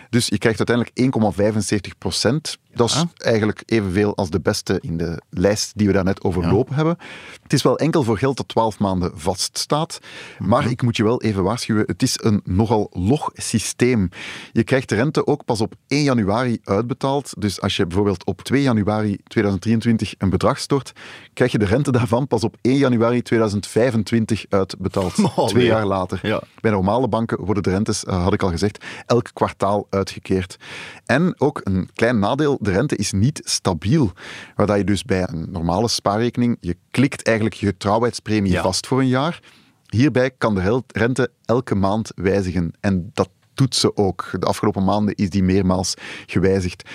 Dus 0.10 0.27
je 0.27 0.38
krijgt 0.38 0.69
uiteindelijk 0.69 0.99
1,75%. 0.99 2.57
Dat 2.73 2.89
is 2.89 3.03
eigenlijk 3.17 3.63
evenveel 3.65 4.15
als 4.15 4.29
de 4.29 4.39
beste 4.39 4.77
in 4.81 4.97
de 4.97 5.21
lijst 5.29 5.71
die 5.75 5.88
we 5.88 5.93
daarnet 5.93 6.23
overlopen 6.23 6.75
hebben. 6.75 6.97
Het 7.43 7.53
is 7.53 7.62
wel 7.62 7.77
enkel 7.77 8.03
voor 8.03 8.17
geld 8.17 8.38
dat 8.38 8.47
12 8.47 8.79
maanden 8.79 9.12
vaststaat. 9.13 9.99
Maar 10.39 10.69
ik 10.69 10.81
moet 10.81 10.97
je 10.97 11.03
wel 11.03 11.21
even 11.21 11.43
waarschuwen, 11.43 11.84
het 11.86 12.01
is 12.01 12.19
een 12.21 12.41
nogal 12.43 12.89
log 12.93 13.29
systeem. 13.34 14.10
Je 14.51 14.63
krijgt 14.63 14.89
de 14.89 14.95
rente 14.95 15.27
ook 15.27 15.45
pas 15.45 15.62
op 15.62 15.73
1 15.88 16.03
januari 16.03 16.60
uitbetaald. 16.63 17.34
Dus 17.38 17.62
als 17.62 17.75
je 17.75 17.86
bijvoorbeeld 17.86 18.25
op 18.25 18.41
2 18.41 18.62
januari 18.62 19.17
2023 19.23 20.13
een 20.17 20.29
bedrag 20.29 20.60
stort, 20.60 20.91
krijg 21.34 21.51
je 21.51 21.57
de 21.57 21.65
rente 21.65 21.91
daarvan 21.91 22.27
pas 22.27 22.43
op 22.43 22.55
1 22.62 22.77
januari 22.77 23.21
2025 23.21 24.45
uitbetaald. 24.49 25.13
Oh, 25.36 25.47
Twee 25.47 25.65
jaar 25.65 25.86
later. 25.86 26.19
Ja. 26.21 26.41
Bij 26.60 26.71
normale 26.71 27.07
banken 27.07 27.45
worden 27.45 27.63
de 27.63 27.69
rentes, 27.69 28.05
eh, 28.05 28.23
had 28.23 28.34
ik 28.34 28.43
al 28.43 28.49
gezegd, 28.49 28.86
elk 29.05 29.29
kwartaal 29.34 29.88
uitgekeerd. 29.89 30.57
En 31.05 31.36
ook 31.38 31.62
een 31.63 31.89
klein 31.93 32.19
nadeel, 32.19 32.57
de 32.62 32.71
rente 32.71 32.95
is 32.95 33.12
niet 33.12 33.41
stabiel. 33.43 34.12
Waar 34.56 34.67
dat 34.67 34.78
je 34.78 34.84
dus 34.84 35.04
bij 35.04 35.28
een 35.28 35.47
normale 35.52 35.88
spaarrekening, 35.88 36.58
je 36.60 36.78
klikt 36.91 37.24
eigenlijk 37.24 37.56
je 37.56 37.65
getrouwheidspremie 37.65 38.52
Ja. 38.52 38.62
vast 38.62 38.88
voor 38.88 39.00
een 39.00 39.08
jaar. 39.08 39.39
Hierbij 39.86 40.32
kan 40.38 40.56
de 40.56 40.84
rente 40.88 41.32
elke 41.45 41.76
maand 41.76 42.12
wijzigen. 42.15 42.74
En 42.80 43.10
dat 43.13 43.30
doet 43.54 43.76
ze 43.76 43.95
ook. 43.97 44.28
De 44.39 44.45
afgelopen 44.45 44.84
maanden 44.84 45.15
is 45.15 45.30
die 45.30 45.43
meermaals 45.43 45.93
gewijzigd. 46.26 46.89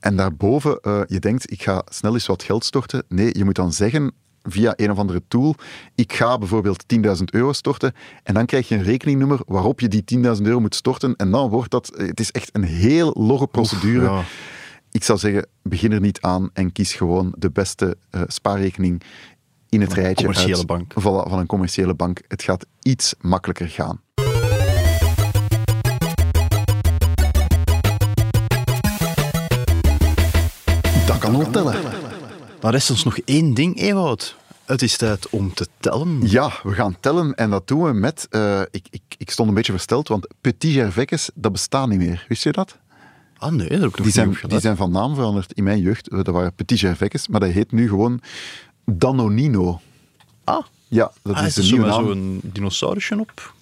En 0.00 0.16
daarboven, 0.16 0.80
eh, 0.80 1.00
je 1.06 1.18
denkt, 1.18 1.50
ik 1.52 1.62
ga 1.62 1.82
snel 1.90 2.14
eens 2.14 2.26
wat 2.26 2.42
geld 2.42 2.64
storten. 2.64 3.04
Nee, 3.08 3.38
je 3.38 3.44
moet 3.44 3.54
dan 3.54 3.72
zeggen 3.72 4.12
via 4.48 4.72
een 4.76 4.90
of 4.90 4.98
andere 4.98 5.22
tool, 5.28 5.54
ik 5.94 6.12
ga 6.12 6.38
bijvoorbeeld 6.38 6.88
10.000 6.88 7.30
euro 7.34 7.52
storten 7.52 7.92
en 8.22 8.34
dan 8.34 8.46
krijg 8.46 8.68
je 8.68 8.74
een 8.74 8.82
rekeningnummer 8.82 9.40
waarop 9.46 9.80
je 9.80 9.88
die 9.88 10.04
10.000 10.04 10.46
euro 10.46 10.60
moet 10.60 10.74
storten 10.74 11.16
en 11.16 11.30
dan 11.30 11.50
wordt 11.50 11.70
dat, 11.70 11.92
het 11.96 12.20
is 12.20 12.30
echt 12.30 12.50
een 12.52 12.62
heel 12.64 13.14
logge 13.18 13.46
procedure. 13.46 14.04
ja. 14.04 14.22
Ik 14.96 15.04
zou 15.04 15.18
zeggen, 15.18 15.46
begin 15.62 15.92
er 15.92 16.00
niet 16.00 16.20
aan 16.20 16.50
en 16.52 16.72
kies 16.72 16.94
gewoon 16.94 17.34
de 17.38 17.50
beste 17.50 17.96
eh, 18.10 18.22
spaarrekening 18.26 19.02
in 19.68 19.80
het 19.80 19.92
Van 19.92 20.02
rijtje 20.02 20.24
commerciële 20.24 20.56
uit, 20.56 20.66
bank. 20.66 20.92
Voilà, 20.92 21.30
van 21.30 21.38
een 21.38 21.46
commerciële 21.46 21.94
bank. 21.94 22.20
Het 22.28 22.42
gaat 22.42 22.66
iets 22.82 23.14
makkelijker 23.20 23.68
gaan. 23.68 24.00
Dat 31.06 31.18
kan 31.18 31.34
al 31.34 31.50
tellen. 31.50 31.74
Maar 32.60 32.72
rest 32.72 32.90
ons 32.90 33.04
nog 33.04 33.18
één 33.18 33.54
ding, 33.54 33.80
Ewout. 33.80 34.36
Het 34.64 34.82
is 34.82 34.96
tijd 34.96 35.28
om 35.30 35.54
te 35.54 35.66
tellen. 35.80 36.20
Ja, 36.28 36.52
we 36.62 36.72
gaan 36.72 36.96
tellen 37.00 37.34
en 37.34 37.50
dat 37.50 37.68
doen 37.68 37.82
we 37.82 37.92
met... 37.92 38.26
eh, 38.30 38.60
ik, 38.70 38.86
ik, 38.90 39.02
ik 39.18 39.30
stond 39.30 39.48
een 39.48 39.54
beetje 39.54 39.72
versteld, 39.72 40.08
want 40.08 40.26
Petit 40.40 40.72
Gervais, 40.72 41.30
dat 41.34 41.52
bestaat 41.52 41.88
niet 41.88 41.98
meer. 41.98 42.24
Wist 42.28 42.42
je 42.42 42.52
dat? 42.52 42.78
Ah 43.38 43.52
nee, 43.52 43.68
dat 43.68 43.80
heb 43.80 43.88
ik 43.88 43.96
nog 43.96 44.02
Die 44.06 44.10
zijn, 44.10 44.36
die 44.48 44.74
van 44.74 44.90
naam 44.90 45.14
veranderd 45.14 45.52
in 45.52 45.64
mijn 45.64 45.80
jeugd. 45.80 46.08
Eh, 46.08 46.16
Dat 46.22 46.34
waren 46.34 46.54
Petit 46.54 46.78
Gervais, 46.78 47.28
maar 47.28 47.40
dat 47.40 47.50
heet 47.50 47.72
nu 47.72 47.88
gewoon 47.88 48.20
Danonino. 48.84 49.80
Ah, 50.44 50.64
Ja, 50.88 51.12
dat 51.22 51.36
ah, 51.36 51.46
is 51.46 51.56
er 51.56 51.64
nieuwe 51.64 51.86
naam. 51.86 52.04
zo'n 52.06 52.40
dinosaurusje 52.42 53.20
op? 53.20 53.54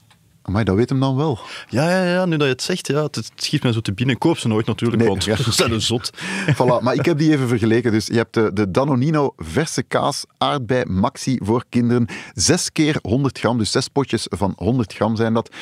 Maar 0.51 0.65
dat 0.65 0.77
weet 0.77 0.89
hem 0.89 1.01
dan 1.01 1.17
wel. 1.17 1.39
Ja, 1.69 1.91
ja, 1.91 2.13
ja, 2.13 2.25
nu 2.25 2.37
dat 2.37 2.47
je 2.47 2.53
het 2.53 2.63
zegt, 2.63 2.87
ja, 2.87 3.03
het, 3.03 3.15
het 3.15 3.31
schiet 3.35 3.63
mij 3.63 3.73
zo 3.73 3.81
te 3.81 3.93
binnen. 3.93 4.19
Koop 4.19 4.39
ze 4.39 4.49
nooit 4.49 4.67
natuurlijk, 4.67 5.01
Nee, 5.01 5.09
want 5.11 5.25
ja. 5.25 5.37
ze 5.43 5.53
zijn 5.53 5.73
een 5.73 5.81
zot. 5.81 6.11
Voilà, 6.55 6.83
maar 6.83 6.95
ik 6.95 7.05
heb 7.05 7.19
die 7.19 7.33
even 7.33 7.49
vergeleken. 7.49 7.93
Dus 7.93 8.07
je 8.07 8.15
hebt 8.17 8.35
de, 8.35 8.51
de 8.53 8.71
Danonino 8.71 9.33
verse 9.37 9.83
kaas 9.83 10.25
aardbei 10.39 10.85
maxi 10.85 11.39
voor 11.43 11.65
kinderen. 11.69 12.07
6 12.35 12.73
keer 12.73 12.99
100 13.03 13.39
gram, 13.39 13.59
dus 13.59 13.71
zes 13.71 13.89
potjes 13.89 14.27
van 14.31 14.53
100 14.57 14.93
gram 14.93 15.17
zijn 15.17 15.35
dat. 15.35 15.51
5,49 15.51 15.59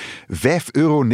euro 0.72 1.04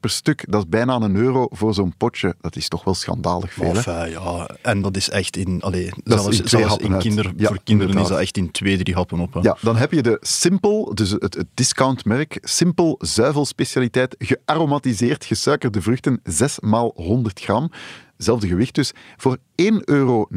per 0.00 0.10
stuk, 0.10 0.44
dat 0.48 0.62
is 0.62 0.68
bijna 0.68 0.94
een 0.94 1.16
euro 1.16 1.46
voor 1.50 1.74
zo'n 1.74 1.94
potje. 1.96 2.34
Dat 2.40 2.56
is 2.56 2.68
toch 2.68 2.84
wel 2.84 2.94
schandalig 2.94 3.52
veel, 3.52 3.64
hè? 3.64 3.76
Enfin, 3.76 4.10
ja, 4.10 4.48
en 4.62 4.82
dat 4.82 4.96
is 4.96 5.10
echt 5.10 5.36
in... 5.36 5.62
Allee, 5.62 5.90
Dat 6.04 6.22
zelfs 6.22 6.40
in 6.40 6.48
zelfs 6.48 6.76
kinder, 6.98 7.32
Ja, 7.36 7.48
voor 7.48 7.58
kinderen 7.64 7.98
is 7.98 8.08
dat 8.08 8.18
echt 8.18 8.36
in 8.36 8.50
twee, 8.50 8.78
drie 8.78 8.94
happen 8.94 9.18
op. 9.20 9.34
hè. 9.34 9.40
Ja, 9.40 9.56
dan 9.60 9.76
heb 9.76 9.92
je 9.92 10.02
de 10.02 10.18
Simple, 10.20 10.94
dus 10.94 11.10
het, 11.10 11.34
het 11.34 11.46
discountmerk. 11.54 12.38
Simple 12.42 12.89
zuivelspecialiteit, 12.98 14.14
gearomatiseerd 14.18 15.24
gesuikerde 15.24 15.82
vruchten, 15.82 16.20
6 16.22 16.60
maal 16.60 16.92
100 16.94 17.40
gram. 17.40 17.70
Zelfde 18.16 18.46
gewicht 18.46 18.74
dus, 18.74 18.92
voor 19.16 19.36
1,39 19.36 19.44
euro 19.84 20.28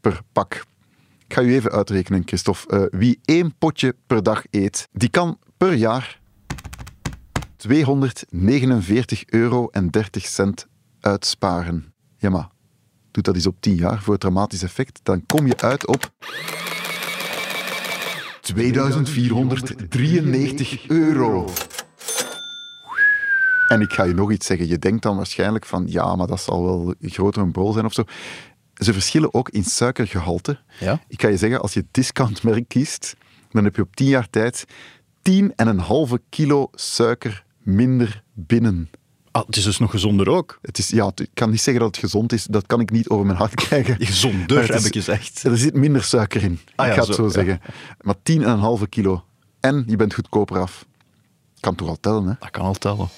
per 0.00 0.20
pak. 0.32 0.64
Ik 1.26 1.34
ga 1.34 1.42
u 1.42 1.54
even 1.54 1.70
uitrekenen, 1.70 2.22
Christophe. 2.24 2.68
Eh, 2.68 2.98
wie 3.00 3.20
één 3.24 3.54
potje 3.58 3.96
per 4.06 4.22
dag 4.22 4.42
eet, 4.50 4.88
die 4.92 5.08
kan 5.08 5.38
per 5.56 5.74
jaar 5.74 6.20
249 7.56 9.24
euro 9.26 9.68
en 9.68 9.90
30 9.90 10.26
cent 10.26 10.66
uitsparen. 11.00 11.92
Ja, 12.18 12.30
maar 12.30 12.48
doe 13.10 13.22
dat 13.22 13.34
eens 13.34 13.46
op 13.46 13.56
10 13.60 13.74
jaar 13.74 14.02
voor 14.02 14.12
het 14.12 14.22
dramatisch 14.22 14.62
effect. 14.62 15.00
Dan 15.02 15.26
kom 15.26 15.46
je 15.46 15.56
uit 15.56 15.86
op 15.86 16.12
2493 18.52 20.88
euro. 20.88 21.48
En 23.68 23.80
ik 23.80 23.92
ga 23.92 24.02
je 24.02 24.14
nog 24.14 24.32
iets 24.32 24.46
zeggen. 24.46 24.68
Je 24.68 24.78
denkt 24.78 25.02
dan 25.02 25.16
waarschijnlijk 25.16 25.66
van, 25.66 25.84
ja, 25.86 26.16
maar 26.16 26.26
dat 26.26 26.40
zal 26.40 26.64
wel 26.64 26.94
groter 27.00 27.42
een 27.42 27.52
bol 27.52 27.72
zijn 27.72 27.84
of 27.84 27.92
zo. 27.92 28.04
Ze 28.74 28.92
verschillen 28.92 29.34
ook 29.34 29.48
in 29.48 29.64
suikergehalte. 29.64 30.58
Ja? 30.80 31.00
Ik 31.08 31.20
ga 31.20 31.28
je 31.28 31.36
zeggen, 31.36 31.60
als 31.60 31.72
je 31.72 31.80
het 31.80 31.88
discountmerk 31.90 32.68
kiest, 32.68 33.16
dan 33.50 33.64
heb 33.64 33.76
je 33.76 33.82
op 33.82 33.96
10 33.96 34.06
jaar 34.06 34.30
tijd 34.30 34.64
10,5 35.22 35.32
kilo 36.28 36.68
suiker 36.72 37.44
minder 37.62 38.22
binnen. 38.34 38.90
Ah, 39.40 39.46
het 39.46 39.56
is 39.56 39.64
dus 39.64 39.78
nog 39.78 39.90
gezonder 39.90 40.28
ook. 40.28 40.58
Het 40.62 40.78
is, 40.78 40.88
ja, 40.88 41.12
ik 41.14 41.28
kan 41.34 41.50
niet 41.50 41.60
zeggen 41.60 41.82
dat 41.82 41.94
het 41.94 42.04
gezond 42.04 42.32
is, 42.32 42.44
dat 42.44 42.66
kan 42.66 42.80
ik 42.80 42.90
niet 42.90 43.08
over 43.08 43.26
mijn 43.26 43.38
hart 43.38 43.54
krijgen. 43.64 43.96
Gezonder, 43.98 44.72
heb 44.72 44.82
ik 44.84 44.92
gezegd. 44.92 45.42
Er 45.42 45.58
zit 45.58 45.74
minder 45.74 46.02
suiker 46.02 46.42
in, 46.42 46.60
Ah 46.74 46.86
ja, 46.86 46.92
ik 46.92 46.98
ga 46.98 47.06
het 47.06 47.14
zo, 47.14 47.28
zo 47.28 47.40
ja. 47.40 47.46
zeggen. 47.46 47.60
Maar 48.00 48.14
10,5 48.82 48.88
kilo. 48.88 49.24
En 49.60 49.84
je 49.86 49.96
bent 49.96 50.14
goedkoper 50.14 50.58
af. 50.60 50.84
Kan 51.60 51.74
toch 51.74 51.88
al 51.88 52.00
tellen, 52.00 52.24
hè? 52.26 52.32
Dat 52.38 52.50
kan 52.50 52.64
al 52.64 52.74
tellen. 52.74 53.08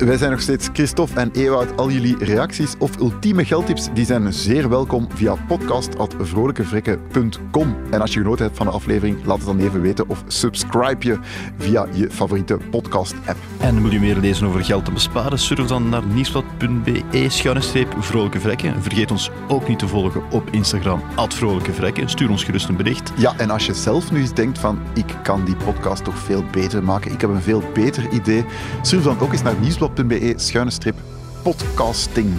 Wij 0.00 0.16
zijn 0.16 0.30
nog 0.30 0.40
steeds 0.40 0.68
Christophe 0.72 1.20
en 1.20 1.30
Ewout. 1.32 1.76
Al 1.76 1.90
jullie 1.90 2.24
reacties 2.24 2.74
of 2.78 2.98
ultieme 2.98 3.44
geldtips 3.44 3.88
die 3.94 4.04
zijn 4.04 4.32
zeer 4.32 4.68
welkom 4.68 5.08
via 5.14 5.34
podcast.vrolijkevrekken.com. 5.48 7.76
En 7.90 8.00
als 8.00 8.12
je 8.12 8.20
genoten 8.20 8.44
hebt 8.44 8.56
van 8.56 8.66
de 8.66 8.72
aflevering, 8.72 9.24
laat 9.24 9.36
het 9.36 9.46
dan 9.46 9.58
even 9.58 9.80
weten 9.80 10.08
of 10.08 10.24
subscribe 10.26 11.06
je 11.06 11.18
via 11.58 11.86
je 11.92 12.10
favoriete 12.10 12.58
podcast-app. 12.70 13.38
En 13.58 13.82
wil 13.82 13.92
je 13.92 14.00
meer 14.00 14.16
lezen 14.16 14.46
over 14.46 14.64
geld 14.64 14.84
te 14.84 14.92
besparen? 14.92 15.38
Surf 15.38 15.66
dan 15.66 15.88
naar 15.88 16.06
nieuwsblad.be 16.06 17.26
schuine 17.28 17.60
streep 17.60 17.94
vrolijke 17.98 18.40
vrekken. 18.40 18.82
Vergeet 18.82 19.10
ons 19.10 19.30
ook 19.48 19.68
niet 19.68 19.78
te 19.78 19.88
volgen 19.88 20.22
op 20.30 20.50
Instagram, 20.50 21.02
vrolijke 21.28 21.72
vrekken. 21.72 22.08
Stuur 22.08 22.30
ons 22.30 22.44
gerust 22.44 22.68
een 22.68 22.76
bericht. 22.76 23.12
Ja, 23.16 23.34
en 23.36 23.50
als 23.50 23.66
je 23.66 23.74
zelf 23.74 24.12
nu 24.12 24.20
eens 24.20 24.34
denkt 24.34 24.58
van 24.58 24.78
ik 24.94 25.14
kan 25.22 25.44
die 25.44 25.56
podcast 25.56 26.04
toch 26.04 26.18
veel 26.18 26.44
beter 26.50 26.84
maken, 26.84 27.12
ik 27.12 27.20
heb 27.20 27.30
een 27.30 27.42
veel 27.42 27.62
beter 27.72 28.08
idee, 28.08 28.44
surf 28.82 29.02
dan 29.02 29.20
ook 29.20 29.32
eens 29.32 29.42
naar 29.42 29.60
nieuwsblad.be 29.96 30.32
schuine 30.36 30.70
strip 30.70 30.96
podcasting. 31.42 32.32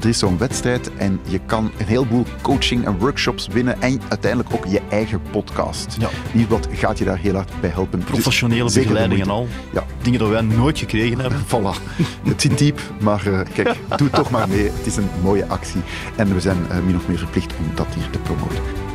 Er 0.00 0.08
is 0.08 0.18
zo'n 0.18 0.38
wedstrijd 0.38 0.90
en 0.96 1.20
je 1.28 1.40
kan 1.46 1.70
een 1.78 1.86
heleboel 1.86 2.24
coaching 2.42 2.84
en 2.84 2.98
workshops 2.98 3.46
winnen 3.46 3.82
en 3.82 4.00
uiteindelijk 4.08 4.54
ook 4.54 4.66
je 4.66 4.80
eigen 4.90 5.20
podcast. 5.30 5.96
Ja. 5.98 6.08
Nieuwsblad 6.32 6.68
gaat 6.72 6.98
je 6.98 7.04
daar 7.04 7.18
heel 7.18 7.34
hard 7.34 7.60
bij 7.60 7.70
helpen. 7.70 7.98
Dus 7.98 8.08
Professionele 8.08 8.72
begeleiding 8.72 9.20
en 9.20 9.30
al. 9.30 9.48
Ja, 9.72 9.84
Dingen 10.02 10.18
dat 10.18 10.28
wij 10.28 10.40
nooit 10.40 10.78
gekregen 10.78 11.18
hebben. 11.18 11.40
Voilà. 11.52 11.94
Het 12.22 12.40
zit 12.40 12.58
diep, 12.58 12.80
maar 13.00 13.26
eh, 13.26 13.40
kijk, 13.54 13.76
doe 13.96 14.10
toch 14.10 14.30
maar 14.30 14.48
mee. 14.48 14.70
Het 14.70 14.86
is 14.86 14.96
een 14.96 15.08
mooie 15.22 15.46
actie. 15.46 15.80
En 16.16 16.34
we 16.34 16.40
zijn 16.40 16.58
eh, 16.70 16.78
min 16.78 16.96
of 16.96 17.08
meer 17.08 17.18
verplicht 17.18 17.52
om 17.58 17.70
dat 17.74 17.86
hier 17.94 18.10
te 18.10 18.18
promoten. 18.18 18.89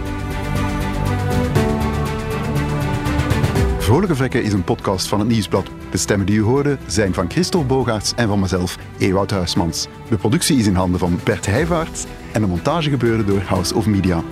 Vrolijke 3.86 4.15
Vrekken 4.15 4.43
is 4.43 4.54
een 4.54 4.63
podcast 4.63 5.08
van 5.08 5.19
het 5.19 5.28
Nieuwsblad. 5.28 5.69
De 5.91 5.98
stemmen 5.98 6.26
die 6.26 6.38
u 6.38 6.41
hoorde 6.41 6.78
zijn 6.88 7.13
van 7.13 7.30
Christophe 7.30 7.67
Bogaerts 7.67 8.13
en 8.15 8.28
van 8.28 8.39
mezelf, 8.39 8.78
Ewout 8.98 9.32
Huismans. 9.32 9.88
De 10.10 10.17
productie 10.17 10.58
is 10.58 10.67
in 10.67 10.76
handen 10.76 11.00
van 11.00 11.19
Bert 11.24 11.45
Heijvaarts 11.45 12.06
en 12.32 12.41
de 12.41 12.48
montage 12.48 12.89
gebeurde 12.89 13.26
door 13.26 13.41
House 13.41 13.76
of 13.76 13.86
Media. 13.86 14.24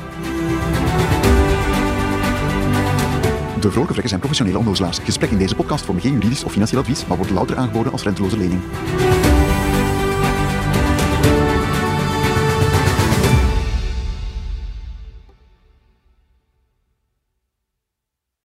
De 3.60 3.72
Vrolijke 3.72 3.92
Vrekken 3.92 4.10
zijn 4.10 4.20
professionele 4.20 4.58
onnozelaars. 4.58 5.00
Gesprek 5.00 5.30
in 5.30 5.38
deze 5.38 5.56
podcast 5.56 5.86
vormen 5.86 6.04
geen 6.04 6.14
juridisch 6.14 6.44
of 6.44 6.52
financieel 6.52 6.82
advies, 6.82 7.06
maar 7.06 7.18
wordt 7.18 7.32
louter 7.32 7.58
aangeboden 7.58 7.92
als 7.92 8.04
renteloze 8.04 8.38
lening. 8.38 8.62